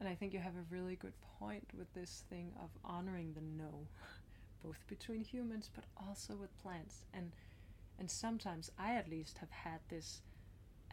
[0.00, 3.40] And I think you have a really good point with this thing of honoring the
[3.40, 3.88] no,
[4.62, 7.04] both between humans but also with plants.
[7.12, 7.32] And
[7.98, 10.22] and sometimes I at least have had this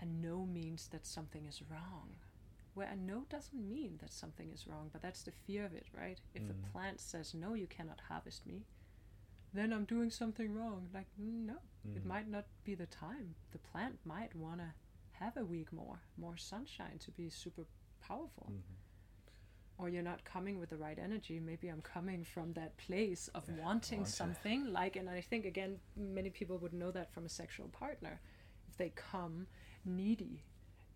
[0.01, 2.15] a no means that something is wrong.
[2.73, 5.85] Where a no doesn't mean that something is wrong, but that's the fear of it,
[5.95, 6.19] right?
[6.33, 6.47] If Mm.
[6.47, 8.65] the plant says no, you cannot harvest me,
[9.53, 10.89] then I'm doing something wrong.
[10.93, 11.57] Like no,
[11.95, 12.05] it Mhm.
[12.05, 13.35] might not be the time.
[13.51, 14.73] The plant might want to
[15.11, 17.65] have a week more, more sunshine to be super
[18.01, 18.75] powerful Mhm.
[19.77, 23.43] Or you're not coming with the right energy maybe i'm coming from that place of
[23.47, 27.29] Yeah, wanting something like and i think again many people would know that from a
[27.29, 28.19] sexual partner.
[28.69, 29.47] If they come
[29.85, 30.43] needy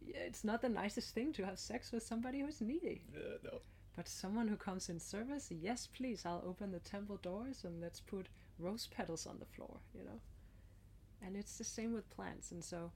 [0.05, 3.03] it's not the nicest thing to have sex with somebody who's needy.
[3.13, 3.59] No.
[3.95, 7.99] but someone who comes in service yes please i'll open the temple doors and let's
[7.99, 10.19] put rose petals on the floor you know?
[11.21, 12.91] And it's the same with plants and so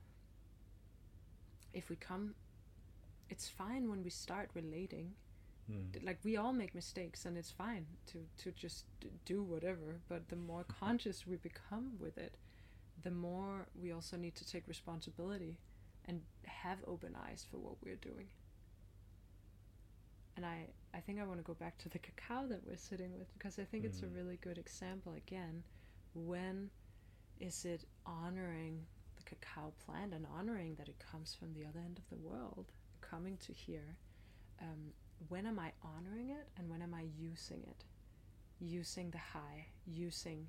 [1.74, 2.36] if we come
[3.30, 5.12] it's fine when we start relating
[5.71, 6.04] Mm.
[6.06, 8.86] like we all make mistakes and it's fine to to just
[9.26, 12.36] do whatever but the more conscious we become with it
[13.02, 15.58] the more we also need to take responsibility
[16.06, 18.28] and have open eyes for what we're doing
[20.36, 23.13] and i i think i want to go back to the cacao that we're sitting
[23.17, 24.15] with because i think it's a Mm.
[24.15, 25.63] really good example again
[26.13, 26.69] when
[27.39, 31.97] is it honoring the cacao plant and honoring that it comes from the other end
[31.97, 32.71] of the world
[33.02, 33.97] coming to here
[34.62, 34.93] um,
[35.30, 37.84] when am I honoring it and when am I using it?
[38.60, 40.48] Using the high, using,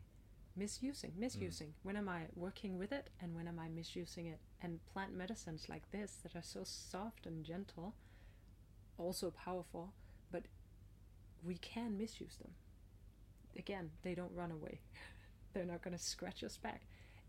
[0.57, 1.75] misusing, misusing.
[1.83, 4.39] When am I working with it and when am I misusing it?
[4.63, 7.95] And plant medicines like this that are so soft and gentle,
[8.99, 9.93] also powerful,
[10.31, 10.45] but
[11.45, 12.53] we can misuse them.
[13.59, 14.81] Again, they don't run away.
[15.53, 16.83] They're not going to scratch us back.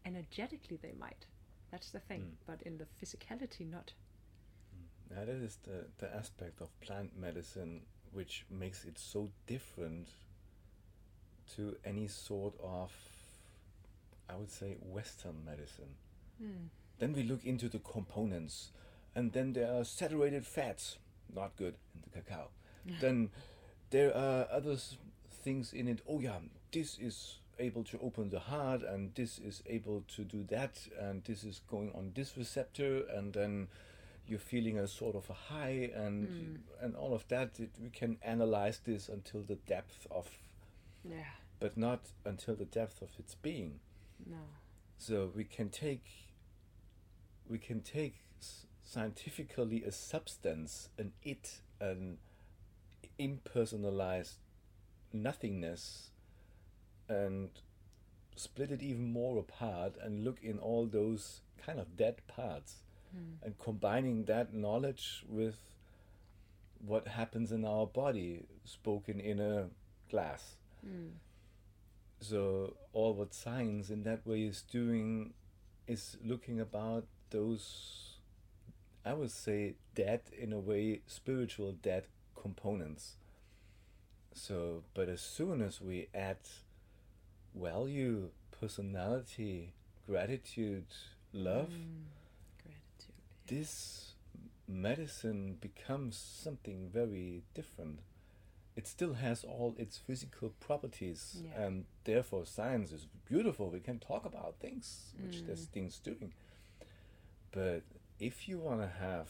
[0.05, 1.25] Energetically, they might.
[1.71, 2.21] That's the thing.
[2.21, 2.45] Mm.
[2.47, 3.93] But in the physicality, not.
[5.11, 7.81] Yeah, that is the, the aspect of plant medicine
[8.15, 10.07] which makes it so different
[11.55, 12.91] to any sort of,
[14.29, 15.95] I would say, Western medicine.
[16.41, 16.69] Mm.
[16.97, 18.71] Then we look into the components,
[19.15, 20.97] and then there are saturated fats,
[21.33, 22.47] not good in the cacao.
[23.01, 23.29] then
[23.89, 24.77] there are other
[25.43, 26.01] things in it.
[26.07, 26.39] Oh, yeah,
[26.71, 31.23] this is able to open the heart, and this is able to do that, and
[31.25, 33.67] this is going on this receptor, and then
[34.27, 36.83] you're feeling a sort of a high, and Mm.
[36.83, 37.59] and all of that.
[37.59, 40.27] It, we can analyze this until the depth of,
[41.03, 41.31] Yeah.
[41.59, 43.79] but not until the depth of its being.
[44.25, 44.37] No.
[44.97, 46.05] So we can take
[47.47, 48.15] we can take
[48.81, 52.17] scientifically a substance, an it, an
[53.19, 54.37] impersonalized
[55.13, 56.09] nothingness,
[57.07, 57.49] and
[58.35, 62.83] split it even more apart and look in all those kind of dead parts
[63.15, 63.45] Mm.
[63.45, 65.55] and combining that knowledge with
[66.85, 69.69] what happens in our body spoken in a
[70.09, 71.11] glass Mm.
[72.19, 75.33] so all what science in that way is doing
[75.87, 78.17] is looking about those,
[79.05, 82.05] I would say, dead in a way, spiritual dead
[82.35, 83.17] components.
[84.33, 86.37] So, but as soon as we add
[87.55, 89.73] value, personality,
[90.07, 90.85] gratitude,
[91.33, 92.03] love, Mm.
[93.47, 94.13] This
[94.67, 97.99] medicine becomes something very different.
[98.75, 101.61] It still has all its physical properties, Yeah.
[101.65, 103.69] and therefore science is beautiful.
[103.69, 105.45] We can talk about things which Mm.
[105.45, 106.33] this thing's doing.
[107.51, 107.83] But
[108.19, 109.29] if you want to have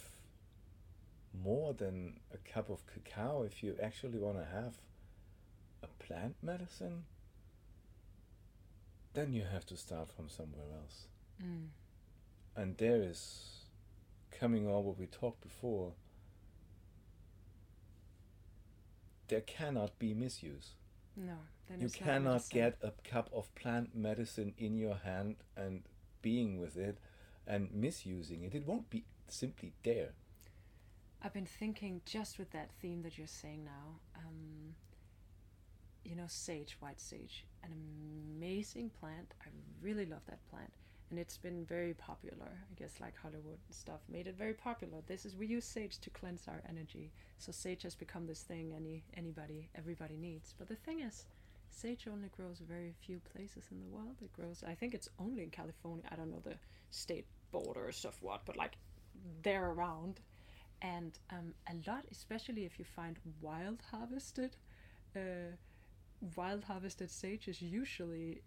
[1.33, 4.77] more than a cup of cacao, if you actually want to have
[5.83, 7.05] a plant medicine,
[9.13, 11.07] then you have to start from somewhere else
[11.41, 11.69] Mm,
[12.55, 13.54] and there is
[14.39, 15.93] coming on what we talked before
[19.27, 20.71] there cannot be misuse
[21.17, 21.35] no,
[21.79, 25.83] you cannot get a cup of plant medicine in your hand and
[26.21, 26.97] being with it
[27.47, 30.11] and misusing it it won't be simply there
[31.25, 33.99] I've been thinking just with that theme that you're saying now.
[34.15, 34.75] Um,
[36.03, 37.71] you know, sage, white sage, an
[38.37, 39.33] amazing plant.
[39.41, 39.47] I
[39.81, 40.71] really love that plant,
[41.09, 42.47] and it's been very popular.
[42.47, 44.99] I guess like Hollywood and stuff made it very popular.
[45.07, 47.11] This is we use sage to cleanse our energy.
[47.37, 50.53] So sage has become this thing any anybody everybody needs.
[50.57, 51.25] But the thing is,
[51.69, 54.17] sage only grows very few places in the world.
[54.21, 54.63] It grows.
[54.67, 56.05] I think it's only in California.
[56.11, 56.57] I don't know the
[56.91, 58.77] state borders of what, but like
[59.43, 60.19] they're around
[60.81, 64.55] and um, a lot, especially if you find wild harvested,
[65.15, 65.55] uh,
[66.35, 68.41] wild harvested sage is usually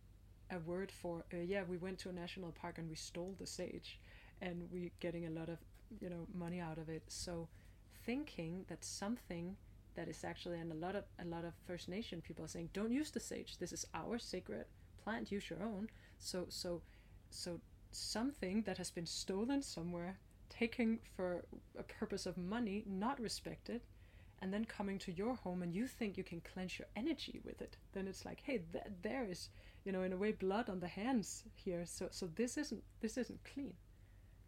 [0.50, 3.46] a word for uh, yeah we went to a national park and we stole the
[3.46, 3.98] sage,
[4.40, 5.58] and we're getting a lot of
[6.00, 7.02] you know money out of it.
[7.08, 7.48] So
[8.04, 9.56] thinking that something
[9.94, 12.70] that is actually and a lot of a lot of First Nation people are saying
[12.72, 13.58] don't use the sage.
[13.58, 14.66] This is our sacred
[15.02, 15.32] plant.
[15.32, 15.88] Use your own.
[16.18, 16.82] So so
[17.30, 20.18] so something that has been stolen somewhere
[20.48, 21.44] taken for
[21.78, 23.82] a purpose of money, not respected,
[24.40, 27.60] and then coming to your home and you think you can cleanse your energy with
[27.60, 29.48] it, then it's like, hey, th- there is,
[29.88, 31.86] you know, in a way, blood on the hands here.
[31.86, 33.74] So, so this isn't this isn't clean.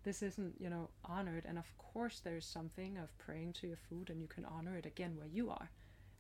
[0.04, 1.46] This isn't, you know, honored.
[1.48, 4.86] And of course, there's something of praying to your food, and you can honor it
[4.86, 5.70] again where you are.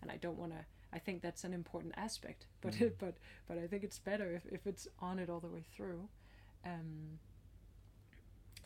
[0.02, 0.64] And I don't want to.
[0.92, 2.92] I think that's an important aspect, but Mhm.
[3.04, 3.14] but
[3.48, 6.08] but I think it's better if, if it's honored all the way through.
[6.64, 7.18] Um,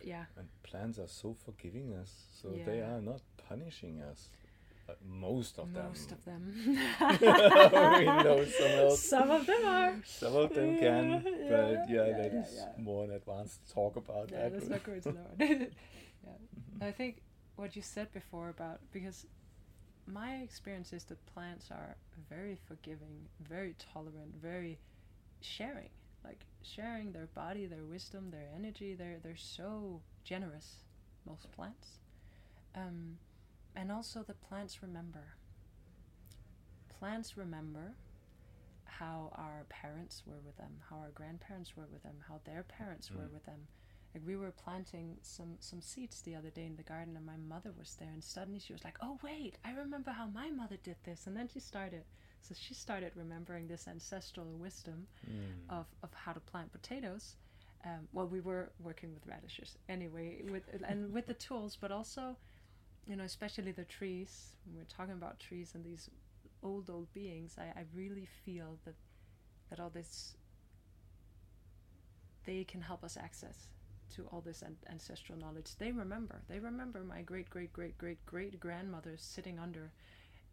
[0.02, 0.26] yeah.
[0.36, 4.28] and plants are so forgiving us so they are not punishing us
[4.89, 6.53] uh, most of them Most of them.
[7.20, 9.01] we know some else.
[9.01, 9.95] Some of them are.
[10.05, 13.97] Some of them can, Yeah, but yeah, yeah, that yeah, is more an advanced talk
[13.97, 14.53] about Yeah, that.
[14.53, 15.30] that's not good to know.
[15.39, 15.66] yeah.
[16.80, 17.22] I think
[17.57, 19.26] what you said before about because
[20.07, 21.97] my experience is that plants are
[22.28, 24.78] very forgiving, very tolerant, very
[25.41, 25.91] sharing.
[26.24, 28.95] Like sharing their body, their wisdom, their energy.
[28.95, 30.85] They're they're so generous.
[31.26, 31.99] Most plants,
[32.74, 33.18] um,
[33.77, 35.35] and also the plants remember.
[36.99, 37.97] Plants remember
[38.85, 43.11] how our parents were with them, how our grandparents were with them, how their parents
[43.11, 43.33] were Mm.
[43.33, 43.68] with them.
[44.14, 47.37] Like we were planting some some seeds the other day in the garden, and my
[47.37, 50.77] mother was there, and suddenly she was like, "Oh wait, I remember how my mother
[50.77, 52.05] did this," and then she started.
[52.41, 55.68] So she started remembering this ancestral wisdom Mm.
[55.68, 57.37] of, of how to plant potatoes.
[57.85, 62.39] Um, well, we were working with radishes anyway, with and with the tools, but also,
[63.07, 64.55] you know, especially the trees.
[64.74, 66.09] We're talking about trees and these
[66.62, 68.94] old old beings, I, I really feel that
[69.70, 70.36] that all this
[72.44, 73.68] they can help us access
[74.14, 75.76] to all this an- ancestral knowledge.
[75.78, 76.42] They remember.
[76.48, 79.90] They remember my great great great great great grandmother sitting under,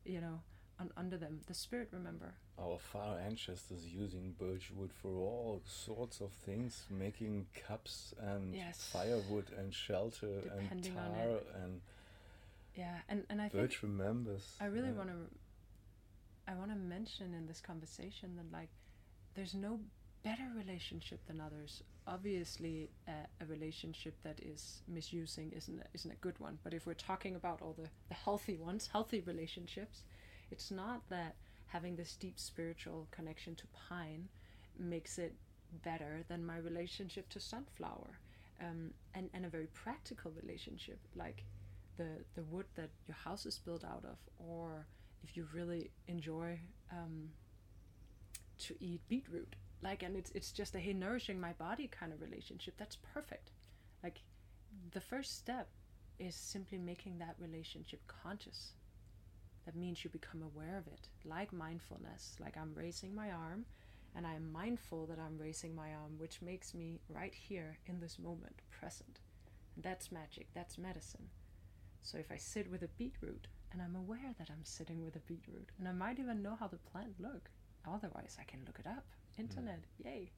[0.06, 0.40] you know,
[0.80, 1.42] un- under them.
[1.48, 2.34] The spirit remember.
[2.58, 8.90] Our far ancestors using birch wood for all sorts of things, making cups and Yes.
[8.92, 11.82] firewood and shelter Depending and tar and
[12.76, 14.56] Yeah, and and I think remembers.
[14.60, 14.94] I really yeah.
[14.94, 15.16] want to.
[16.48, 18.70] I want to mention in this conversation that like,
[19.36, 19.80] there's no
[20.24, 21.84] better relationship than others.
[22.08, 23.12] Obviously, uh,
[23.42, 26.58] a relationship that is misusing isn't a, isn't a good one.
[26.64, 30.04] But if we're talking about all the the healthy ones, healthy relationships,
[30.50, 31.36] it's not that
[31.68, 34.28] having this deep spiritual connection to pine
[34.78, 35.34] makes it
[35.84, 38.20] better than my relationship to sunflower,
[38.62, 41.44] um, and and a very practical relationship like
[41.98, 44.88] the the wood that your house is built out of, or
[45.24, 46.60] if you really enjoy
[46.92, 47.30] um,
[48.60, 52.22] to eat beetroot, like, and it's it's just a hey nourishing my body kind of
[52.22, 52.76] relationship.
[52.78, 53.52] That's perfect.
[54.04, 54.22] Like,
[54.92, 55.68] the first step
[56.20, 58.74] is simply making that relationship conscious.
[59.66, 62.36] That means you become aware of it, like mindfulness.
[62.40, 63.66] Like I'm raising my arm,
[64.16, 68.00] and I am mindful that I'm raising my arm, which makes me right here in
[68.00, 69.20] this moment present.
[69.76, 71.30] And that's magic, that's medicine.
[72.02, 75.20] So if I sit with a beetroot and I'm aware that I'm sitting with a
[75.20, 77.50] beetroot, and I might even know how the plant look.
[77.88, 79.06] Otherwise, I can look it up.
[79.38, 80.32] Internet, yay!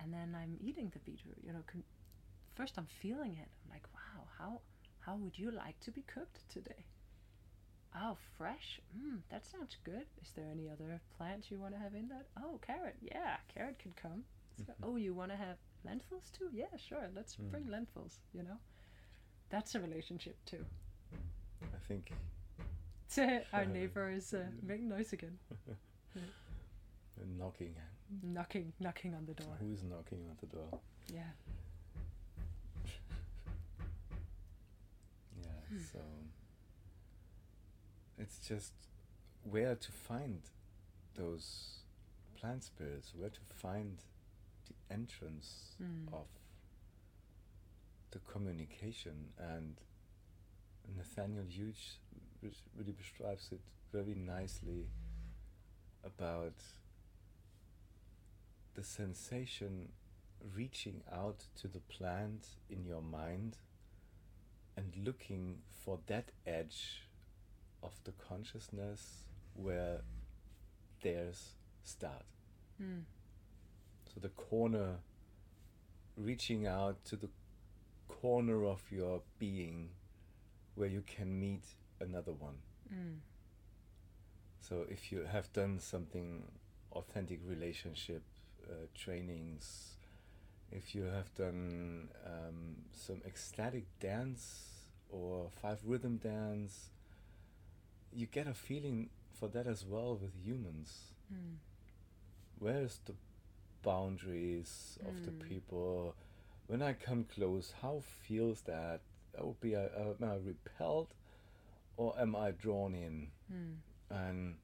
[0.00, 1.38] And then I'm eating the beetroot.
[1.42, 1.82] You know, con-
[2.54, 3.48] first I'm feeling it.
[3.64, 4.60] I'm like, wow, how
[5.00, 6.86] how would you like to be cooked today?
[7.94, 8.80] Oh, fresh.
[8.96, 10.06] Mm, that sounds good.
[10.20, 12.26] Is there any other plants you want to have in that?
[12.42, 12.96] Oh, carrot.
[13.00, 14.24] Yeah, carrot could come.
[14.66, 14.76] So, Mhm.
[14.82, 16.50] oh, you want to have lentils too?
[16.52, 17.08] Yeah, sure.
[17.14, 17.50] Let's Mm.
[17.50, 18.20] bring lentils.
[18.32, 18.58] You know,
[19.50, 20.64] that's a relationship too.
[21.62, 22.12] I think
[23.52, 25.38] Our neighbor is uh, making noise again,
[27.38, 27.74] knocking.
[28.22, 29.56] knocking, knocking on the door.
[29.60, 30.68] Who is knocking on the door?
[31.12, 31.20] Yeah.
[35.42, 35.48] Yeah.
[35.68, 35.78] Hmm.
[35.92, 35.98] So
[38.18, 38.72] it's just
[39.44, 40.40] where to find
[41.14, 41.78] those
[42.38, 43.98] plant spirits, where to find
[44.66, 46.12] the entrance Mm.
[46.12, 46.26] of
[48.10, 49.76] the communication and
[50.96, 51.98] Nathaniel Hughes
[52.76, 53.60] really describes it
[53.92, 54.86] very nicely
[56.04, 56.54] about
[58.74, 59.88] the sensation
[60.54, 63.56] reaching out to the plant in your mind
[64.76, 67.08] and looking for that edge
[67.82, 70.02] of the consciousness where
[71.02, 72.24] theirs start.
[72.80, 73.02] Mm.
[74.12, 74.96] So the corner,
[76.16, 77.28] reaching out to the
[78.08, 79.90] corner of your being
[80.74, 81.64] where you can meet
[82.00, 82.56] another one.
[82.92, 83.18] Mm.
[84.60, 86.44] So if you have done something
[86.92, 88.22] authentic relationship
[88.68, 89.96] uh, trainings,
[90.72, 94.70] if you have done um, some ecstatic dance
[95.10, 96.90] or five rhythm dance,
[98.12, 101.12] you get a feeling for that as well with humans.
[101.32, 101.56] Mm.
[102.58, 103.14] Where's the
[103.82, 105.40] boundaries of the Mm.
[105.48, 106.14] people?
[106.66, 109.00] When I come close, how feels that?
[109.38, 111.08] Oh, be I, uh, am I repelled
[111.96, 113.28] or am I drawn in?
[113.52, 113.76] Mm.
[114.10, 114.56] and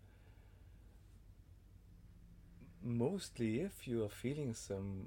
[2.83, 5.07] mostly if you are feeling some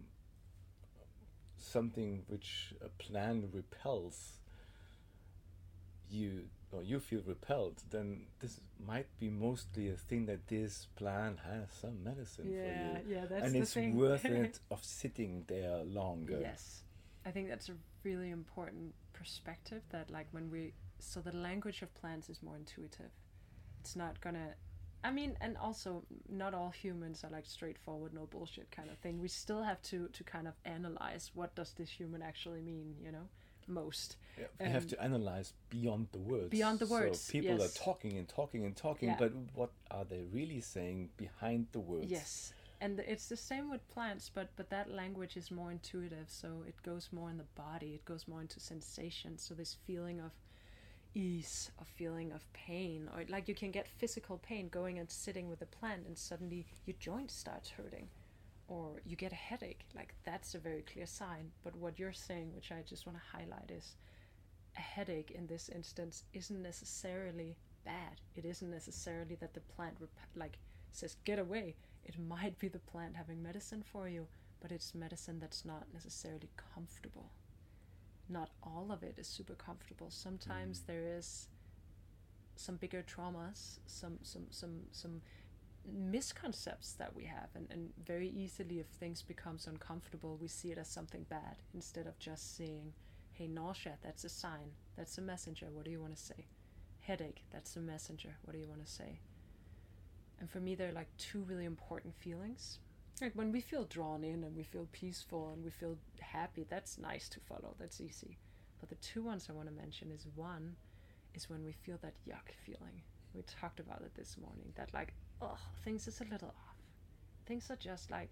[1.58, 4.40] something which a plant repels
[6.10, 11.40] you or you feel repelled then this might be mostly a thing that this plant
[11.40, 13.96] has some medicine Yeah, for you yeah, that's and it's thing.
[13.98, 16.84] worth it of sitting there longer Yes.
[17.26, 17.74] I think that's a
[18.04, 23.12] really important perspective that like when we so the language of plants is more intuitive.
[23.82, 24.54] It's not gonna
[25.04, 29.20] I mean and also not all humans are like straightforward no bullshit kind of thing.
[29.22, 33.12] We still have to to kind of analyze what does this human actually mean, you
[33.12, 33.28] know?
[33.68, 34.18] Most.
[34.38, 36.50] Yeah, we have Um, to analyze beyond the words.
[36.50, 37.76] beyond the words, So people yes.
[37.76, 39.18] are talking and talking and talking, Yeah.
[39.18, 42.12] but what are they really saying behind the words?
[42.12, 42.54] Yes.
[42.82, 46.76] And it's the same with plants, but but that language is more intuitive, so it
[46.84, 47.96] goes more in the body.
[47.96, 49.38] It goes more into sensation.
[49.38, 50.32] So this feeling of
[51.14, 55.48] ease, a feeling of pain, or like you can get physical pain going and sitting
[55.48, 58.10] with a plant, and suddenly your joint starts hurting,
[58.68, 59.86] or you get a headache.
[59.96, 61.52] Like that's a very clear sign.
[61.64, 63.96] But what you're saying, which I just want to highlight, is
[64.78, 67.56] a headache in this instance isn't necessarily
[67.86, 68.20] bad.
[68.36, 70.58] It isn't necessarily that the plant rep- like
[70.92, 71.76] says get away.
[72.06, 74.28] It might be the plant having medicine for you,
[74.62, 77.32] but it's medicine that's not necessarily comfortable.
[78.30, 80.10] Not all of it is super comfortable.
[80.12, 80.86] Sometimes Mm.
[80.88, 81.48] there is
[82.56, 85.22] some bigger traumas, some some some some
[85.88, 90.78] misconcepts that we have and, and very easily if things becomes uncomfortable we see it
[90.80, 92.92] as something bad instead of just seeing
[93.34, 96.46] hey nausea that's a sign that's a messenger what do you want to say
[97.02, 99.20] headache that's a messenger what do you want to say
[100.40, 102.80] and for me they're like two really important feelings.
[103.22, 106.98] Like when we feel drawn in and we feel peaceful and we feel happy that's
[106.98, 107.76] nice to follow.
[107.80, 108.38] That's easy.
[108.80, 110.76] But the two ones i want to mention is one
[111.34, 113.02] is when we feel that yuck feeling.
[113.34, 116.78] We talked about it this morning that like oh things is a little off.
[117.46, 118.30] Things are just like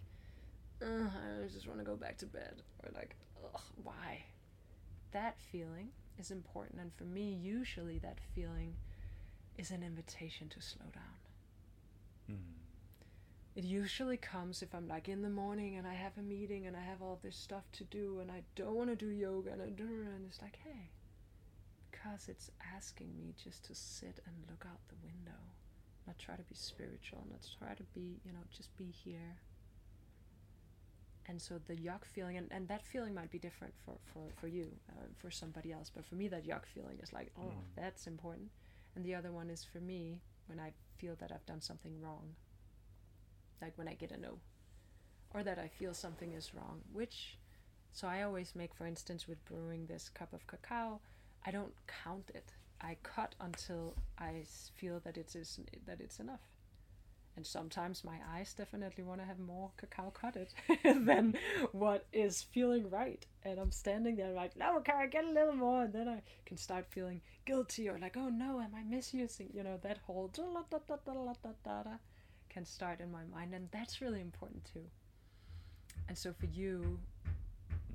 [0.81, 2.61] i just want to go back to bed.
[2.83, 3.15] Or like
[3.83, 4.23] why?
[5.11, 5.89] That feeling
[6.19, 6.81] is important.
[6.81, 8.75] And for me usually that feeling
[9.57, 11.22] is an invitation to slow down
[12.31, 12.37] Mm.
[13.55, 16.75] it usually comes if I'm like in the morning and I have a meeting and
[16.75, 19.61] I have all this stuff to do and I don't want to do yoga and
[19.61, 20.89] I and it's like, hey,
[21.91, 25.39] because it's asking me just to sit and look out the window,
[26.07, 29.37] not try to be spiritual, not try to be, you know, just be here.
[31.27, 34.47] And so the yuck feeling, and, and that feeling might be different for, for, for
[34.47, 37.75] you, uh, for somebody else, but for me, that yuck feeling is like, oh, Mm.
[37.75, 38.49] that's important.
[38.95, 42.35] And the other one is for me when I feel that I've done something wrong
[43.63, 44.39] like when I get a no.
[45.33, 46.81] or that I feel something is wrong.
[46.91, 47.37] Which,
[47.91, 50.99] so I always make, for instance, with brewing this cup of cacao,
[51.45, 52.53] I don't count it.
[52.81, 54.43] I cut until I
[54.75, 56.41] feel that it is that it's enough.
[57.35, 60.49] And sometimes my eyes definitely want to have more cacao cutted
[60.83, 61.35] than
[61.71, 63.25] what is feeling right.
[63.43, 65.83] And I'm standing there like, no, can I get a little more?
[65.83, 69.49] And then I can start feeling guilty or like, oh no, am I misusing?
[69.53, 70.29] You know, that whole
[72.49, 73.53] can start in my mind.
[73.55, 74.85] And that's really important too.
[76.07, 76.99] And so for you,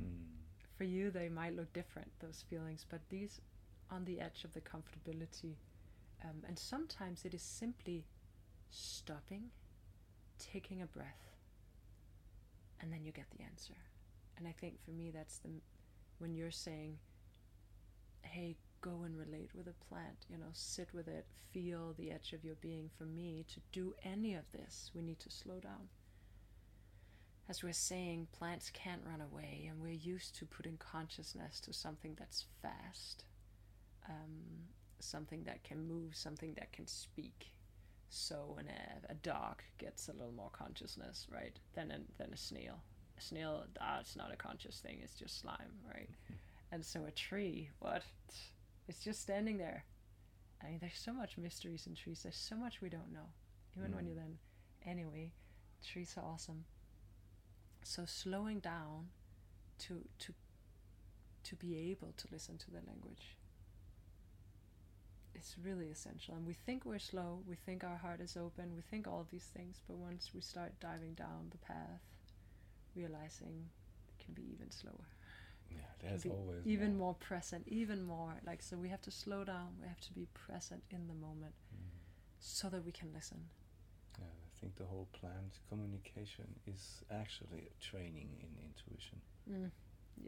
[0.01, 0.23] Mm.
[0.77, 3.41] for you they might look different those feelings but these
[3.91, 5.55] on the edge of the comfortability
[6.25, 8.05] um, and sometimes it is simply
[8.71, 9.45] stopping
[10.39, 11.37] taking a breath
[12.81, 13.75] and then you get the answer
[14.37, 15.61] and i think for me that's the
[16.19, 16.99] when you're saying
[18.23, 22.33] hey go and relate with a plant you know sit with it feel the edge
[22.33, 25.89] of your being for me to do any of this we need to slow down
[27.49, 32.15] as we're saying, plants can't run away, and we're used to putting consciousness to something
[32.19, 33.25] that's fast,
[34.07, 34.67] um,
[35.01, 37.53] something that can move, something that can speak.
[38.11, 42.37] So when a, a dog gets a little more consciousness, right, than a, than a
[42.37, 42.83] snail.
[43.19, 46.09] A snail, ah, it's not a conscious thing; it's just slime, right?
[46.73, 48.03] and so a tree, what?
[48.89, 49.85] It's just standing there.
[50.63, 52.21] I mean, there's so much mysteries in trees.
[52.23, 53.29] There's so much we don't know,
[53.77, 54.09] even when Mm.
[54.09, 54.39] you then.
[54.87, 55.33] Anyway,
[55.83, 56.65] trees are awesome
[57.83, 59.09] so slowing down
[59.79, 60.35] to to
[61.45, 63.37] to be able to listen to the language
[65.39, 68.83] is really essential and we think we're slow we think our heart is open we
[68.83, 72.03] think all these things but once we start diving down the path
[72.95, 73.67] realizing
[74.09, 75.07] it can be even slower
[75.71, 79.69] Yeah, there's always even more present even more like so we have to slow down
[79.81, 82.01] we have to be present in the moment Mm.
[82.41, 83.41] so that we can listen
[84.19, 89.19] Yeah, I think the whole plant communication is actually a training in intuition.
[89.51, 89.71] mm.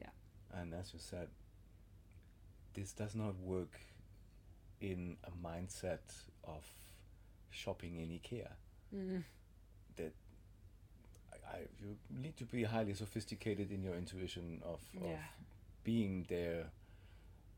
[0.02, 0.11] yeah
[0.52, 1.28] And as you said,
[2.74, 3.80] this does not work
[4.81, 6.01] in a mindset
[6.45, 6.64] of
[7.51, 8.49] shopping in IKEA.
[8.95, 9.22] mm.
[9.97, 10.12] That
[11.53, 15.18] I, you need to be highly sophisticated in your intuition of, of
[15.85, 16.66] being there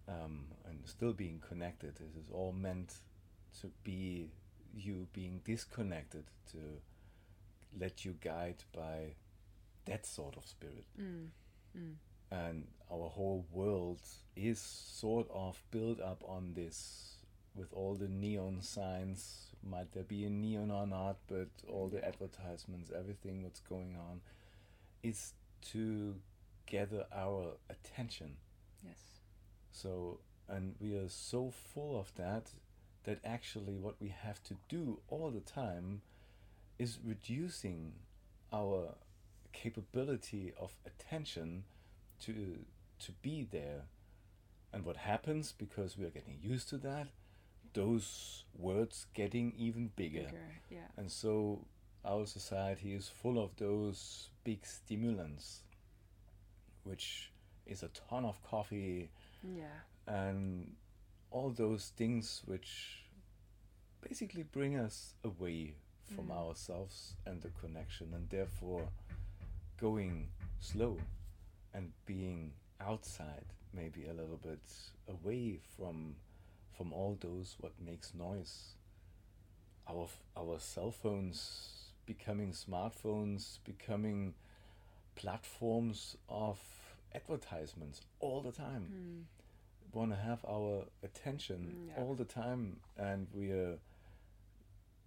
[0.09, 1.95] um, and still being connected.
[1.97, 2.95] This is all meant
[3.61, 4.31] to be
[4.75, 6.59] you being disconnected to
[7.79, 9.15] let you guide by
[9.85, 10.87] that sort of spirit.
[11.01, 11.27] mm.
[11.77, 11.95] Mm.
[12.31, 14.01] And our whole world
[14.37, 17.12] is sort of built up on this
[17.55, 19.47] with all the neon signs.
[19.63, 24.21] Might there be a neon or not, but all the advertisements, everything what's going on
[25.03, 25.35] is
[25.73, 26.17] to
[26.67, 28.37] gather our attention.
[28.85, 29.21] yes
[29.71, 32.51] So, and we are so full of that
[33.05, 36.03] that actually what we have to do all the time
[36.79, 37.93] is reducing
[38.53, 38.95] our
[39.53, 41.65] capability of attention
[42.21, 42.65] to
[43.01, 43.83] to be there.
[44.73, 47.09] And what happens because we are getting used to that,
[47.75, 50.25] those words getting even bigger.
[50.25, 51.65] bigger yeah And so
[52.05, 55.63] our society is full of those big stimulants,
[56.85, 57.31] which
[57.67, 59.09] is a ton of coffee
[59.45, 59.65] yeah
[60.07, 60.73] and
[61.31, 63.05] all those things which
[64.01, 65.75] basically bring us away
[66.15, 66.33] from Mm.
[66.37, 68.89] ourselves and the connection, and therefore
[69.81, 70.29] going
[70.61, 70.99] slow
[71.73, 74.61] and being outside, maybe a little bit
[75.09, 76.17] away from
[76.77, 78.75] from all those what makes noise.
[79.89, 81.69] Our our cell phones
[82.07, 84.35] becoming smartphones, becoming
[85.17, 86.59] platforms of
[87.15, 89.95] advertisements all the time mm.
[89.95, 92.03] want to have our attention Mm, yeah.
[92.03, 93.77] all the time and we are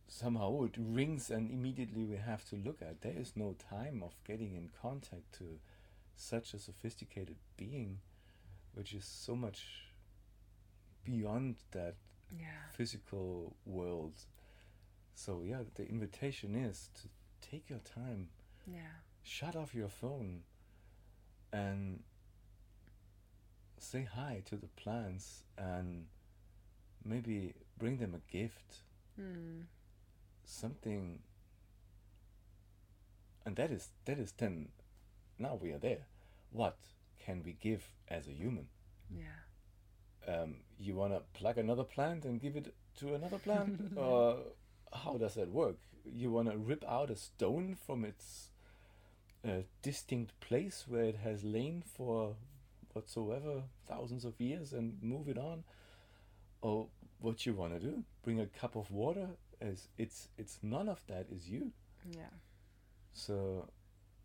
[0.08, 4.14] somehow it rings and immediately we have to look at there is no time of
[4.28, 5.60] getting in contact to
[6.16, 8.00] such a sophisticated being
[8.76, 9.85] which is so much
[11.06, 11.96] beyond that
[12.38, 12.48] yeah.
[12.72, 14.14] physical world.
[15.14, 18.30] So yeah the invitation is to take your time.
[18.68, 18.96] Yeah.
[19.24, 20.42] Shut off your phone
[21.54, 22.02] and
[23.80, 26.06] say hi to the plants and
[27.04, 28.82] maybe bring them a gift.
[29.20, 29.64] Mm.
[30.44, 31.20] something.
[33.46, 34.70] And that is that is then
[35.40, 36.08] now we are there.
[36.52, 36.78] What
[37.20, 38.68] can we give as a human?
[39.10, 39.45] Yeah
[40.28, 44.38] um, you want to plug another plant and give it to another plant or
[44.94, 48.50] how does that work you want to rip out a stone from its
[49.48, 52.36] uh, distinct place where it has lain for
[52.94, 55.64] whatsoever thousands of years and move it on
[56.62, 56.88] or
[57.20, 59.28] what you want to do bring a cup of water
[59.62, 61.72] as it's it's none of that is you
[62.10, 62.34] yeah
[63.14, 63.68] so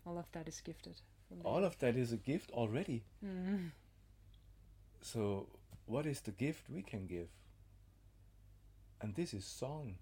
[0.04, 0.96] All of that is gifted.
[1.44, 3.04] All of that is a gift already.
[3.24, 3.70] Mm.
[5.02, 5.46] So,
[5.90, 7.28] what is the gift we can give?
[9.00, 9.96] And this is song.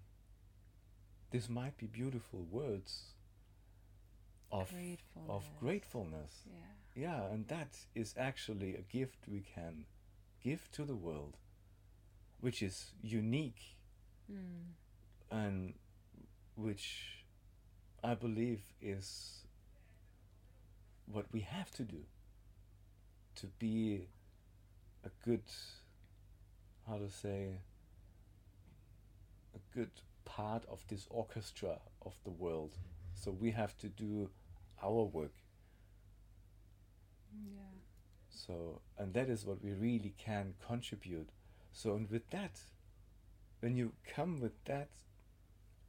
[1.31, 3.13] This might be beautiful words
[4.51, 5.29] of Gratefulness.
[5.29, 6.33] of gratefulness.
[6.45, 7.01] Yeah.
[7.03, 9.85] Yeah, and that is actually a gift we can
[10.43, 11.37] give to the world,
[12.39, 13.75] which is unique
[14.31, 14.73] Mm.
[15.31, 15.73] and
[16.55, 17.23] which
[18.03, 19.43] I believe is
[21.07, 22.05] what we have to do
[23.37, 24.07] to be
[25.03, 25.41] a good,
[26.89, 27.59] how to say,
[29.55, 29.91] a good
[30.25, 32.71] part of this orchestra of the world.
[33.13, 34.29] So we have to do
[34.81, 35.33] our work.
[37.33, 37.61] Yeah.
[38.29, 41.29] So, and that is what we really can contribute.
[41.73, 42.59] So, and with that,
[43.59, 44.89] when you come with that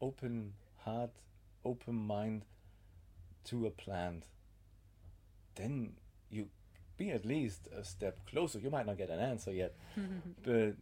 [0.00, 1.10] open heart,
[1.64, 2.42] open mind
[3.44, 4.24] to a plant,
[5.54, 5.92] then
[6.30, 6.48] you
[6.96, 8.58] be at least a step closer.
[8.58, 9.74] You might not get an answer yet,
[10.42, 10.74] but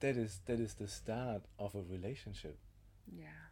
[0.00, 2.58] that is that is the start of a relationship.
[3.10, 3.48] yeah.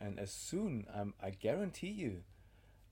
[0.00, 2.24] And as soon, um, I guarantee you,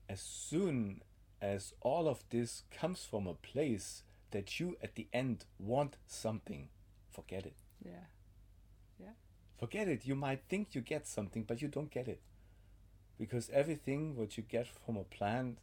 [0.07, 1.01] as soon
[1.41, 6.69] as all of this comes from a place that you at the end want something,
[7.09, 7.57] forget it.
[7.83, 8.05] Yeah.
[8.99, 9.13] Yeah.
[9.57, 10.05] Forget it.
[10.05, 12.21] You might think you get something, but you don't get it.
[13.17, 15.59] Because everything what you get from a plant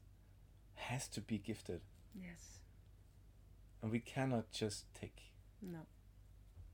[0.74, 1.80] has to be gifted.
[2.14, 2.57] Yes.
[3.82, 5.32] And we cannot just take.
[5.62, 5.78] No.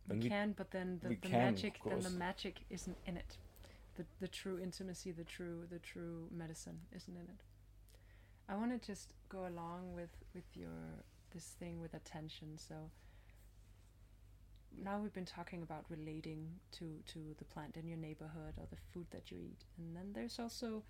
[0.09, 3.37] We, we- can, but then the, the can, magic then the magic isn't in it.
[3.97, 7.41] The the true intimacy, the true the true medicine isn't in it.
[8.49, 12.59] I want to just go along with with your this thing with attention.
[12.59, 12.91] So
[14.83, 18.77] now we've been talking about relating to to the plant in your neighborhood or the
[18.93, 20.83] food that you eat, and then there's also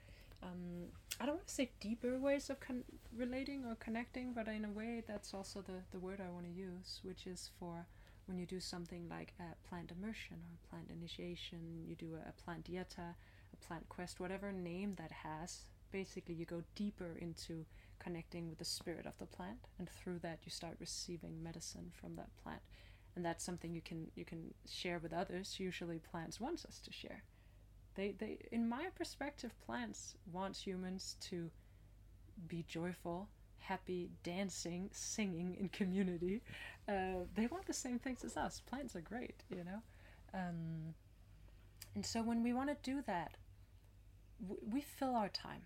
[0.42, 0.88] um,
[1.20, 2.84] I don't want to say deeper ways of con-
[3.16, 6.52] relating or connecting, but in a way that's also the the word I want to
[6.52, 7.86] use, which is for
[8.26, 12.32] when you do something like a plant immersion or plant initiation, you do a, a
[12.44, 13.14] plant dieta,
[13.52, 17.64] a plant quest, whatever name that has, basically you go deeper into
[17.98, 22.16] connecting with the spirit of the plant and through that you start receiving medicine from
[22.16, 22.60] that plant.
[23.14, 25.60] And that's something you can you can share with others.
[25.60, 27.22] Usually plants wants us to share.
[27.94, 31.50] They they in my perspective plants want humans to
[32.48, 33.28] be joyful,
[33.58, 36.42] happy, dancing, singing in community
[36.88, 38.60] uh, they want the same things as us.
[38.60, 39.82] Plants are great, you know.
[40.34, 40.94] Um,
[41.94, 43.36] and so when we want to do that,
[44.42, 45.62] w- we fill our time.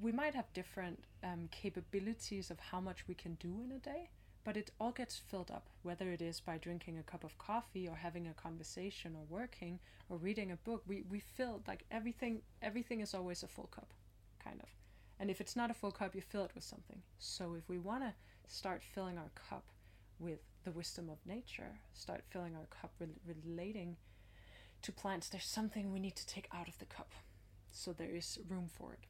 [0.00, 4.10] We might have different um, capabilities of how much we can do in a day,
[4.44, 7.88] but it all gets filled up, whether it is by drinking a cup of coffee
[7.88, 9.78] or having a conversation or working
[10.08, 10.82] or reading a book.
[10.86, 12.42] We, we fill like everything.
[12.60, 13.92] Everything is always a full cup,
[14.42, 14.68] kind of.
[15.20, 17.02] And if it's not a full cup, you fill it with something.
[17.18, 18.14] So if we want to
[18.48, 19.64] start filling our cup
[20.18, 23.08] with the wisdom of nature, start filling our cup rel-
[23.46, 23.96] relating
[24.82, 27.12] to plants, there's something we need to take out of the cup.
[27.70, 29.06] So there is room for it.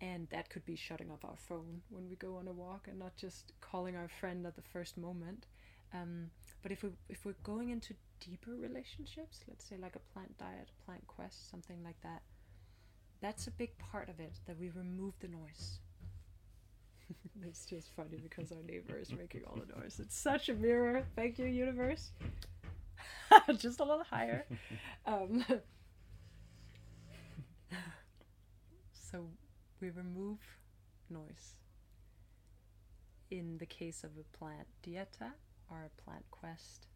[0.00, 2.98] And that could be shutting off our phone when we go on a walk and
[2.98, 5.46] not just calling our friend at the first moment.
[5.94, 6.30] Um,
[6.62, 10.68] but if we if we're going into deeper relationships, let's say like a plant diet,
[10.70, 12.22] a plant quest, something like that,
[13.20, 15.78] that's a big part of it that we remove the noise.
[17.42, 20.00] it's just funny because our neighbor is making all the noise.
[20.00, 21.04] It's such a mirror.
[21.14, 22.10] Thank you, universe.
[23.58, 24.46] just a little higher.
[25.06, 25.44] Um,
[28.94, 29.26] so
[29.84, 30.38] we remove
[31.10, 31.58] noise.
[33.30, 35.32] In the case of a plant dieta
[35.70, 36.86] or a plant quest,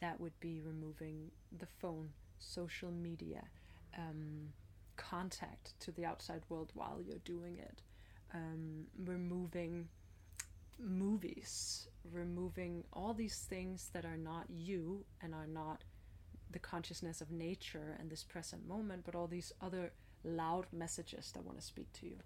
[0.00, 2.08] that would be removing the phone,
[2.38, 3.42] social media,
[3.98, 4.48] um,
[4.96, 7.82] contact to the outside world while you're doing it,
[8.32, 9.88] um, removing
[10.78, 15.84] movies, removing all these things that are not you and are not
[16.50, 19.92] the consciousness of nature and this present moment, but all these other
[20.24, 22.16] loud messages that want to speak to you.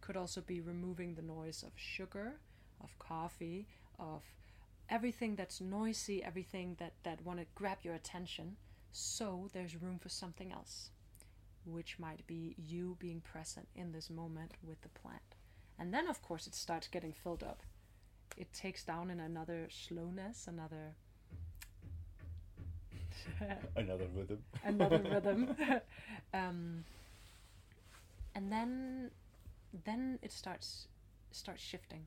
[0.00, 2.34] Could also be removing the noise of sugar,
[2.82, 3.66] of coffee,
[3.98, 4.22] of
[4.88, 8.56] everything that's noisy, everything that, that want to grab your attention,
[8.92, 10.90] so there's room for something else,
[11.64, 15.20] which might be you being present in this moment with the plant.
[15.78, 17.62] And then, of course, it starts getting filled up.
[18.36, 20.94] It takes down in another slowness, another
[23.76, 24.38] Another rhythm.
[24.64, 25.56] another rhythm.
[26.34, 26.84] um,
[28.36, 29.10] and then
[29.84, 30.88] then it starts
[31.32, 32.06] starts shifting.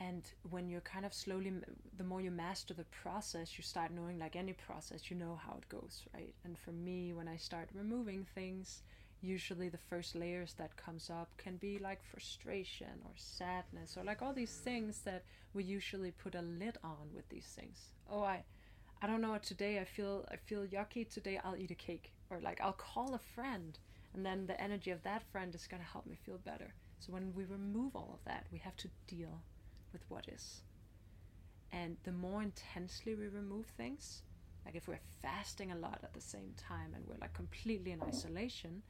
[0.00, 1.52] And when you're kind of slowly,
[1.96, 5.56] the more you master the process, you start knowing, like any process, you know how
[5.58, 6.32] it goes, right?
[6.44, 8.84] And for me, when I start removing things,
[9.20, 14.22] usually the first layers that comes up can be like frustration or sadness or like
[14.22, 17.78] all these things that we usually put a lid on with these things.
[18.08, 18.44] Oh, I
[19.02, 22.40] I don't know today I feel I feel yucky today I'll eat a cake or
[22.40, 23.76] like I'll call a friend
[24.18, 26.74] and then the energy of that friend is going to help me feel better.
[26.98, 29.42] So when we remove all of that, we have to deal
[29.92, 30.62] with what is.
[31.70, 34.22] And the more intensely we remove things,
[34.66, 38.02] like if we're fasting a lot at the same time and we're like completely in
[38.02, 38.82] isolation,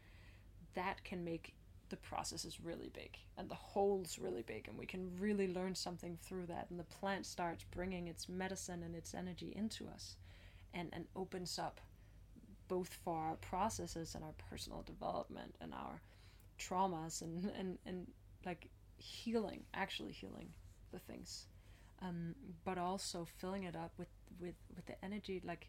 [0.73, 1.53] that can make
[1.91, 6.17] the processes really big and the holes really big and we can really learn something
[6.23, 10.17] through that and the plant starts bringing its medicine and its energy into us
[10.75, 11.81] and and opens up
[12.69, 16.01] both for our processes and our personal development and our
[16.59, 18.07] traumas and and, and
[18.45, 20.49] like healing actually healing
[20.93, 21.47] the things.
[22.01, 24.09] Um, but also filling it up with
[24.41, 25.69] with with the energy like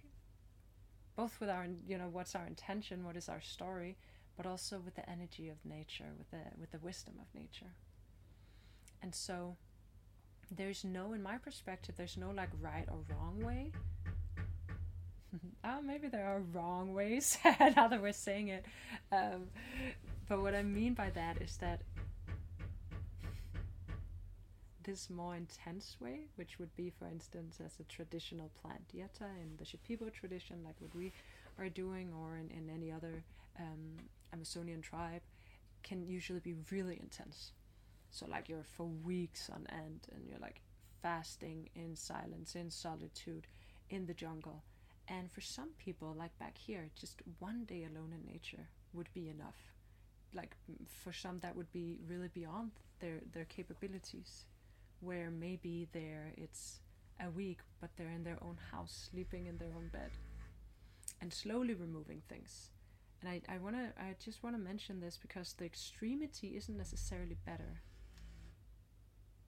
[1.16, 3.98] both with our you know what's our intention what is our story
[4.38, 7.74] but also with the energy of nature with the with the wisdom of nature.
[9.02, 9.58] And so
[10.50, 13.72] there's no in my perspective there's no like right or wrong way
[15.64, 18.66] oh, maybe there are wrong ways now that we're saying it
[19.12, 19.48] um,
[20.28, 21.82] but what i mean by that is that
[24.90, 29.56] this more intense way, which would be, for instance, as a traditional plant dieta in
[29.58, 31.12] the Shipibo tradition, like what we
[31.60, 33.24] are doing, or in, in any other
[33.60, 33.98] um,
[34.34, 35.22] Amazonian tribe,
[35.84, 37.52] can usually be really intense.
[38.10, 40.62] So, like, you're for weeks on end and you're like
[41.04, 43.46] fasting in silence, in solitude,
[43.92, 44.64] in the jungle.
[45.10, 49.30] And for some people, like back here, just one day alone in nature would be
[49.30, 49.58] enough.
[50.34, 50.56] Like,
[50.86, 54.46] for some, that would be really beyond their, their capabilities
[55.02, 56.80] where maybe there it's
[57.26, 60.12] a week, but they're in their own house, sleeping in their own bed,
[61.22, 62.70] and slowly removing things.
[63.22, 67.82] And I, I wanna I just wanna mention this because the extremity isn't necessarily better.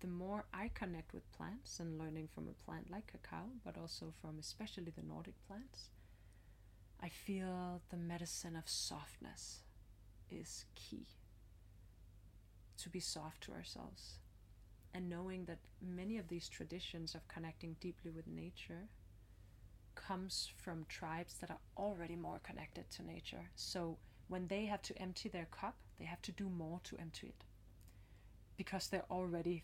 [0.02, 4.14] The more I connect with plants and learning from a plant like cacao, but also
[4.20, 5.92] from especially the Nordic plants,
[7.02, 9.62] I feel the medicine of softness
[10.30, 11.06] is key.
[12.78, 14.18] To be soft to ourselves
[14.94, 18.90] and knowing that many of these traditions of connecting deeply with nature
[19.94, 23.50] comes from tribes that are already more connected to nature.
[23.56, 23.98] So
[24.28, 27.44] when they have to empty their cup, they have to do more to empty it
[28.58, 29.64] because they're already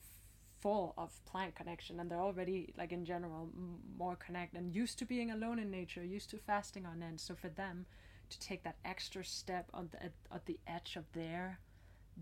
[0.67, 4.99] full of plant connection and they're already like in general m- more connected and used
[4.99, 7.85] to being alone in nature used to fasting on end so for them
[8.29, 11.59] to take that extra step on the at, at the edge of their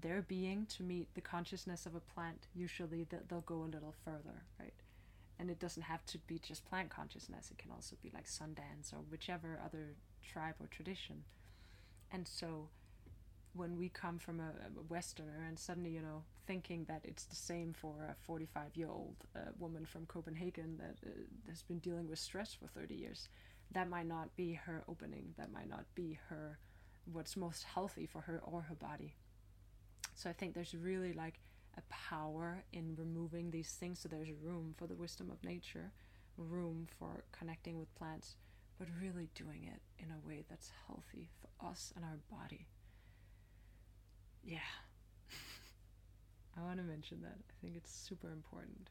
[0.02, 4.44] their being to meet the consciousness of a plant, usually they'll go a little further,
[4.60, 4.74] right?
[5.40, 8.94] And it doesn't have to be just plant consciousness, it can also be like Sundance
[8.94, 11.24] or whichever other tribe or tradition.
[12.12, 12.70] And so
[13.56, 17.36] when we come from a, a Westerner and suddenly, you know, thinking that it's the
[17.36, 21.12] same for a 45 year old uh, woman from Copenhagen that uh,
[21.50, 23.30] has been dealing with stress for 30 years,
[23.72, 26.58] that might not be her opening, that might not be her
[27.12, 29.14] what's most healthy for her or her body
[30.16, 31.40] so I think there's really like
[31.78, 35.92] a power in removing these things so there's room for the wisdom of nature,
[36.38, 38.36] room for connecting with plants,
[38.80, 42.66] but really doing it in a way that's healthy for us and our body.
[44.46, 44.58] Yeah.
[46.58, 47.38] I want to mention that.
[47.50, 48.90] I think it's super important.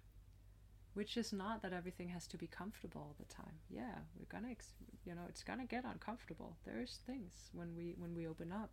[0.94, 3.54] Which is not that everything has to be comfortable all the time.
[3.68, 4.74] Yeah, we're gonna, ex-
[5.04, 6.56] you know, it's gonna get uncomfortable.
[6.64, 8.70] There's things when we when we open up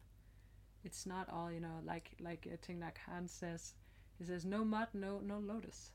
[0.83, 3.73] it's not all you know like like uh, Thich Nhat Hanh says
[4.17, 5.91] he says no mud no no lotus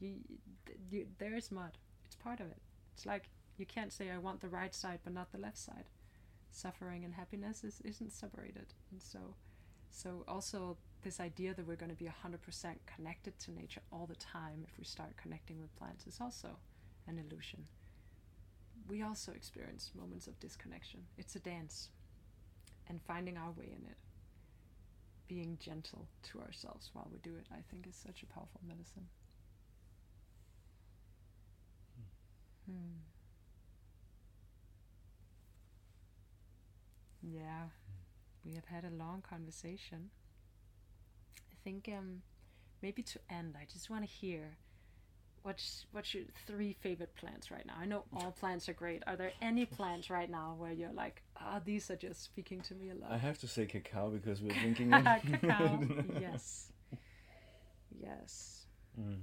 [0.00, 0.16] you,
[0.90, 2.60] you there is mud it's part of it
[2.94, 5.90] it's like you can't say I want the right side but not the left side
[6.50, 9.34] suffering and happiness is, isn't separated and so
[9.90, 14.16] so also this idea that we're going to be 100% connected to nature all the
[14.16, 16.58] time if we start connecting with plants is also
[17.06, 17.66] an illusion
[18.88, 21.90] we also experience moments of disconnection it's a dance
[22.88, 23.96] and finding our way in it.
[25.28, 29.06] Being gentle to ourselves while we do it, I think, is such a powerful medicine.
[32.66, 32.96] Hmm.
[37.22, 37.68] Yeah,
[38.48, 40.10] we have had a long conversation.
[41.52, 42.22] I think um,
[42.82, 44.56] maybe to end, I just want to hear
[45.42, 47.74] what's what's your three favorite plants right now?
[47.78, 49.02] I know all plants are great.
[49.06, 52.60] Are there any plants right now where you're like, ah, oh, these are just speaking
[52.62, 53.12] to me a lot?
[53.12, 55.04] I have to say cacao because we're drinking it.
[55.04, 55.80] cacao,
[56.20, 56.72] yes,
[58.00, 58.66] yes.
[58.98, 59.20] Mm.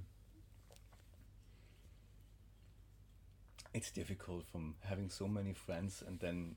[3.74, 6.56] It's difficult from having so many friends and then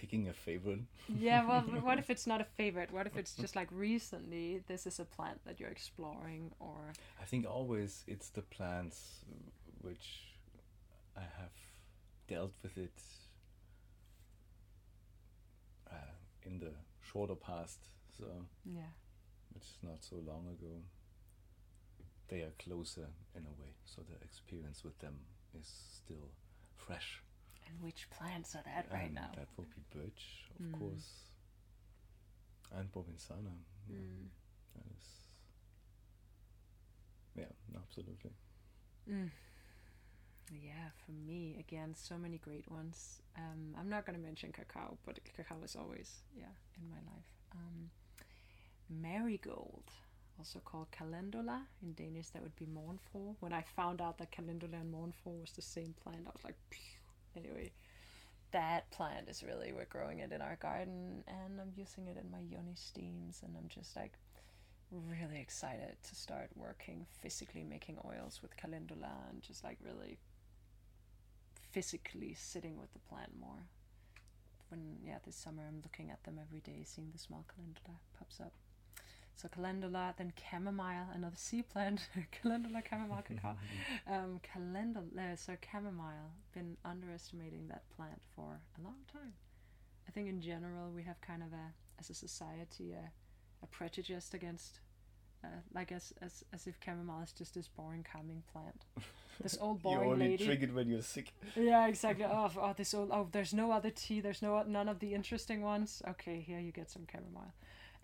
[0.00, 0.80] picking a favorite.
[1.08, 2.92] yeah, well, what if it's not a favorite?
[2.92, 7.24] What if it's just like recently this is a plant that you're exploring, or I
[7.24, 9.24] think always it's the plants
[9.80, 10.06] which
[11.16, 11.56] I have
[12.28, 13.02] dealt with it
[15.90, 16.72] uh, in the
[17.02, 17.78] shorter past,
[18.16, 18.26] so
[18.64, 18.92] yeah,
[19.52, 20.82] which is not so long ago.
[22.28, 25.14] They are closer in a way, so the experience with them
[25.58, 26.28] is still
[26.76, 27.22] fresh.
[27.68, 29.30] And which plants are that right and now?
[29.36, 30.78] That would be birch, of Mm.
[30.78, 31.08] course,
[32.72, 33.52] and Bobinsana.
[33.88, 34.28] yeah, Mm.
[34.74, 35.28] That is,
[37.36, 38.30] yeah, absolutely.
[39.08, 39.30] Mm.
[40.50, 43.20] Yeah, for me again, so many great ones.
[43.36, 47.30] Um, I'm not gonna mention cacao, but cacao is always yeah in my life.
[47.52, 47.90] Um,
[48.88, 49.84] marigold,
[50.38, 53.36] also called calendula in Danish, that would be morgenfrue.
[53.40, 56.56] When I found out that calendula and morgenfrue was the same plant, I was like,
[56.70, 56.97] Phew.
[57.38, 57.72] Anyway,
[58.52, 62.30] that plant is really we're growing it in our garden, and I'm using it in
[62.30, 64.12] my yoni steams, and I'm just like
[64.90, 70.18] really excited to start working physically making oils with calendula and just like really
[71.70, 73.66] physically sitting with the plant more.
[74.70, 78.38] When yeah this summer i'm looking at them every day seeing the small calendula pops
[78.40, 78.52] up
[79.38, 82.08] so calendula then chamomile another sea plant.
[82.42, 83.56] Calendula chamomile cacao.
[84.10, 89.34] Um calendula so chamomile been underestimating that plant for a long time.
[90.08, 93.10] I think in general we have kind of a as a society a
[93.62, 94.80] a prejudice against
[95.44, 98.84] uh, like as, as as if chamomile is just this boring calming plant.
[99.40, 100.44] This old boring only lady.
[100.44, 101.32] triggered when you're sick.
[101.54, 102.24] yeah exactly.
[102.24, 105.62] Oh, oh this old oh there's no other tea there's no none of the interesting
[105.62, 106.02] ones.
[106.08, 107.54] Okay here you get some chamomile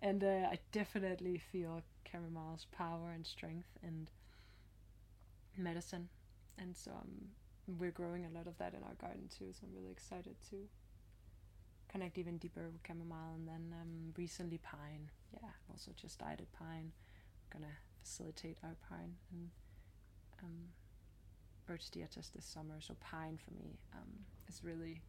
[0.04, 4.10] and uh, i definitely feel chamomile's power and strength and
[5.56, 6.08] medicine.
[6.58, 7.30] And so um,
[7.78, 10.56] we're growing a lot of that in our garden too so i'm really excited to
[11.88, 15.08] connect even deeper with chamomile and then um, recently pine.
[15.32, 16.92] Yeah also just added pine.
[16.92, 19.50] I'm gonna facilitate our pine and
[20.42, 20.68] um,
[21.66, 22.80] birch dietas this summer.
[22.80, 24.10] So pine for me um,
[24.48, 25.02] is really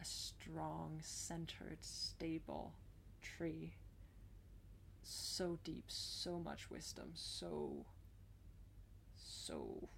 [0.00, 2.72] a strong centered stable
[3.22, 3.74] tree
[5.10, 7.84] so deep so much wisdom so
[9.16, 9.88] so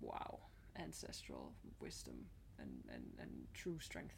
[0.00, 0.38] wow
[0.78, 2.26] ancestral wisdom
[2.58, 4.16] and, and, and true strength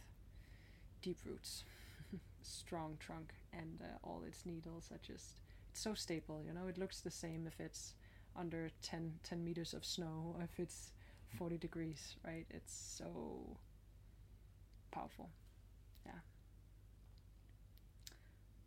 [1.02, 1.64] deep roots
[2.42, 5.36] strong trunk and uh, all its needles are just
[5.70, 6.66] it's so stable you know?
[6.68, 7.94] It looks the same if it's
[8.36, 10.92] under 10, 10 meters of snow if it's
[11.38, 12.46] 40 degrees right?
[12.50, 13.56] It's so
[14.90, 15.30] powerful
[16.06, 16.12] yeah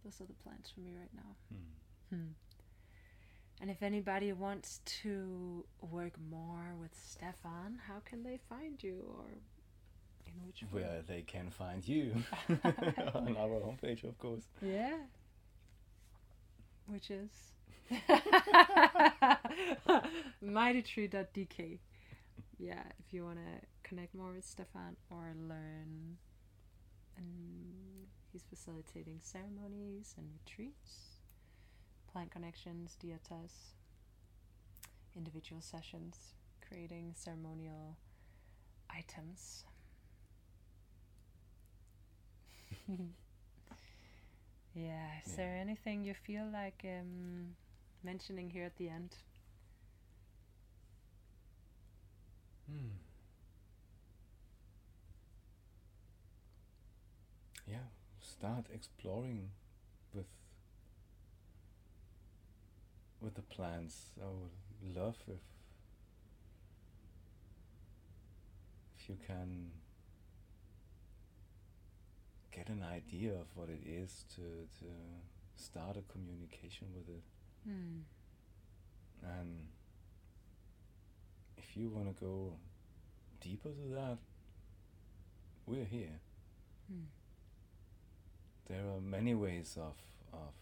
[0.06, 2.16] those are the plants for me right now Hmm.
[2.16, 2.32] Hmm.
[3.62, 9.28] And if anybody wants to work more with Stephan, how can they find you or
[10.28, 10.64] in which?
[10.72, 12.16] Where they can find you
[12.50, 14.44] on our homepage, of course.
[14.62, 14.98] Yeah.
[16.88, 17.30] Which is
[20.44, 21.80] mightytree.dk.
[22.60, 26.18] Yeah, if you want to connect more with Stephan or learn.
[27.18, 27.95] And
[28.36, 31.20] he's facilitating ceremonies and retreats,
[32.12, 33.74] plant connections, dietas,
[35.16, 36.34] individual sessions,
[36.68, 37.98] creating ceremonial
[38.90, 39.64] items.
[44.74, 45.36] yeah, is Yeah.
[45.36, 47.56] there anything you feel like um,
[48.04, 49.16] mentioning here at the end?
[52.68, 52.92] Hmm.
[57.68, 57.78] Yeah,
[58.38, 59.50] start exploring
[60.14, 60.26] with
[63.22, 64.12] with the plants.
[64.22, 65.40] I would love if
[68.98, 69.72] if you can
[72.52, 74.42] get an idea of what it is to
[74.80, 74.86] to
[75.56, 77.24] start a communication with it
[77.66, 78.02] Hmm.
[79.24, 79.68] and
[81.58, 82.54] if you want to go
[83.42, 84.18] deeper to that,
[85.66, 86.20] we're here.
[86.88, 87.06] Hmm.
[88.68, 89.96] There are many ways of
[90.34, 90.54] of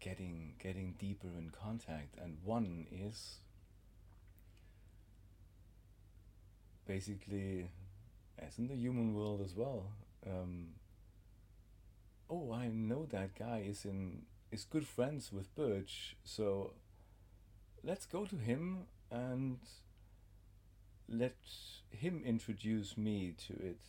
[0.00, 3.40] getting getting deeper in contact, and one is
[6.86, 7.70] basically,
[8.38, 9.86] as in the human world as well.
[10.26, 10.68] Um,
[12.30, 16.72] oh, I know that guy is in is good friends with Birch, so
[17.82, 19.58] let's go to him and
[21.08, 21.36] let
[21.90, 23.80] him introduce me to it.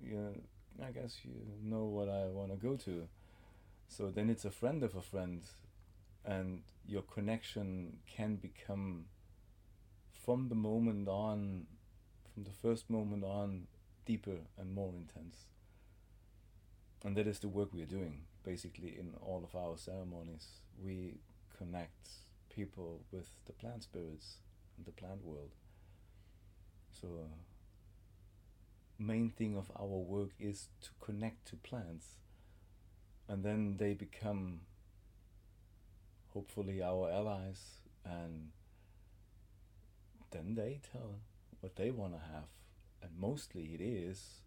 [0.00, 0.42] You,
[0.82, 3.08] I guess you know what I want to go to.
[3.88, 5.42] So then it's a friend of a friend,
[6.24, 9.06] and your connection can become
[10.24, 11.66] from the moment on
[12.34, 13.66] from the first moment on
[14.04, 15.46] deeper and more intense.
[17.04, 20.46] And that is the work we are doing, basically, in all of our ceremonies.
[20.82, 21.20] We
[21.56, 22.08] connect
[22.50, 24.36] people with the plant spirits
[24.76, 25.52] and the plant world.
[27.00, 27.55] So, uh,
[28.98, 32.16] main thing of our work is to connect to plants,
[33.28, 34.60] and then they become
[36.32, 38.50] hopefully our allies, and
[40.30, 41.20] then they tell
[41.60, 42.48] what they want to have,
[43.02, 44.42] and mostly it is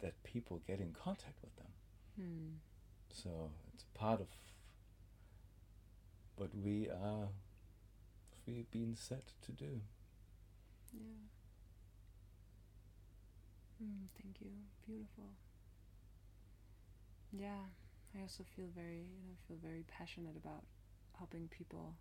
[0.00, 1.72] that people get in contact with them.
[2.16, 2.52] Hmm.
[3.10, 4.28] So it's part of
[6.36, 7.28] what we are
[8.46, 9.80] we've been set to do.
[10.92, 11.33] Yeah.
[13.84, 14.50] Mm, thank you.
[14.86, 15.30] Beautiful.
[17.32, 17.66] Yeah,
[18.16, 20.64] I also feel very, you know, feel very passionate about
[21.18, 21.94] helping people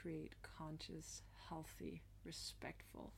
[0.00, 3.12] create conscious, healthy, respectful,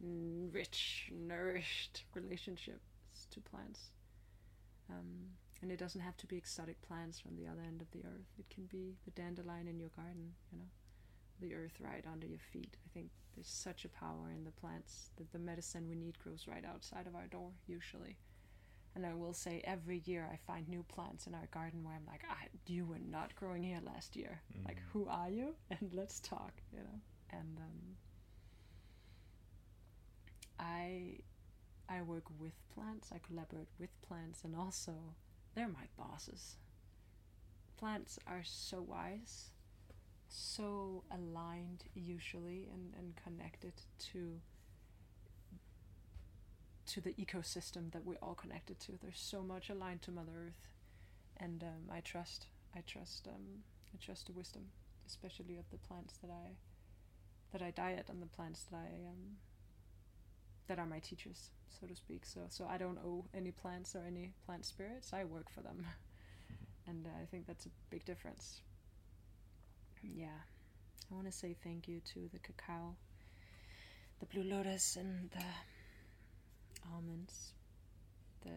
[0.00, 3.90] rich, nourished relationships to plants.
[4.88, 8.00] Um, and it doesn't have to be exotic plants from the other end of the
[8.06, 8.28] earth.
[8.38, 10.64] It can be the dandelion in your garden, you know,
[11.40, 12.76] the earth right under your feet.
[12.84, 16.46] I think there's such a power in the plants that the medicine we need grows
[16.48, 18.16] right outside of our door, usually.
[18.94, 22.06] And I will say every year I find new plants in our garden where I'm
[22.06, 22.36] like, ah,
[22.66, 24.42] you were not growing here last year.
[24.66, 24.90] Like, Mhm.
[24.92, 25.54] who are you?
[25.70, 27.00] And let's talk, you know.
[27.30, 27.96] And um,
[30.58, 31.18] I
[31.88, 33.10] I work with plants.
[33.12, 34.94] I collaborate with plants, and also
[35.54, 36.56] they're my bosses.
[37.76, 39.50] Plants are so wise,
[40.30, 43.72] so aligned usually, and, and connected
[44.12, 44.40] to
[46.86, 48.92] to the ecosystem that we're all connected to.
[49.00, 50.68] They're so much aligned to Mother Earth,
[51.36, 52.46] and um, I trust.
[52.74, 53.28] I trust.
[53.28, 53.62] Um,
[53.92, 54.62] I trust the wisdom,
[55.06, 56.56] especially of the plants that I
[57.52, 59.36] that I diet and the plants that I um,
[60.68, 61.50] that are my teachers,
[61.80, 62.24] so to speak.
[62.24, 65.12] So so I don't owe any plants or any plant spirits.
[65.12, 65.84] I work for them,
[66.88, 68.62] and uh, I think that's a big difference.
[70.02, 70.40] Yeah,
[71.10, 72.96] I want to say thank you to the cacao,
[74.20, 75.44] the blue lotus, and the
[76.92, 77.52] almonds,
[78.42, 78.52] the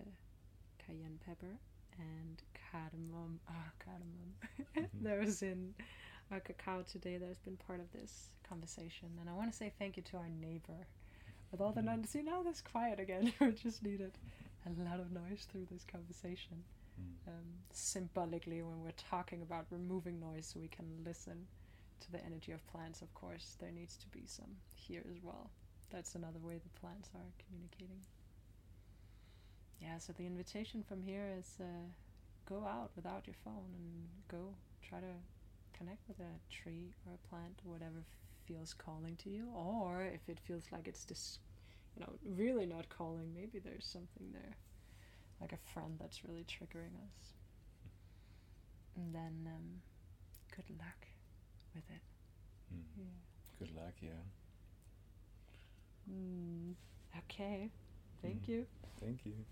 [0.85, 1.57] cayenne pepper,
[1.99, 2.41] and
[2.71, 3.39] cardamom.
[3.49, 4.35] Ah, cardamom.
[4.77, 4.87] Mhm.
[5.03, 5.73] that was in
[6.31, 7.17] our cacao today.
[7.17, 10.17] That has been part of this conversation, and I want to say thank you to
[10.17, 10.87] our neighbor.
[11.51, 11.97] With all the Mhm.
[11.99, 13.33] noise, see now that's quiet again.
[13.39, 14.17] we just needed
[14.65, 16.63] a lot of noise through this conversation.
[16.99, 17.27] Mm.
[17.27, 21.47] Um, symbolically, when we're talking about removing noise, so we can listen
[22.01, 23.01] to the energy of plants.
[23.01, 25.49] Of course, there needs to be some here as well.
[25.91, 28.01] That's another way the plants are communicating.
[29.81, 31.65] Yeah, so the invitation from here is uh,
[32.47, 35.13] go out without your phone and go try to
[35.77, 38.03] connect with a tree or a plant whatever
[38.45, 39.47] feels calling to you.
[39.55, 41.39] Or if it feels like it's just,
[41.95, 44.55] you know, really not calling, maybe there's something there,
[45.43, 47.33] like a friend that's really triggering us.
[48.95, 49.81] And then um,
[50.55, 51.07] good luck
[51.75, 52.01] with it.
[52.73, 52.83] Mm.
[52.97, 53.05] Yeah.
[53.59, 54.23] Good luck, yeah.
[56.09, 56.75] Mm,
[57.19, 57.71] okay.
[58.21, 58.47] Thank Mm.
[58.47, 58.67] you.
[58.99, 59.45] Thank you.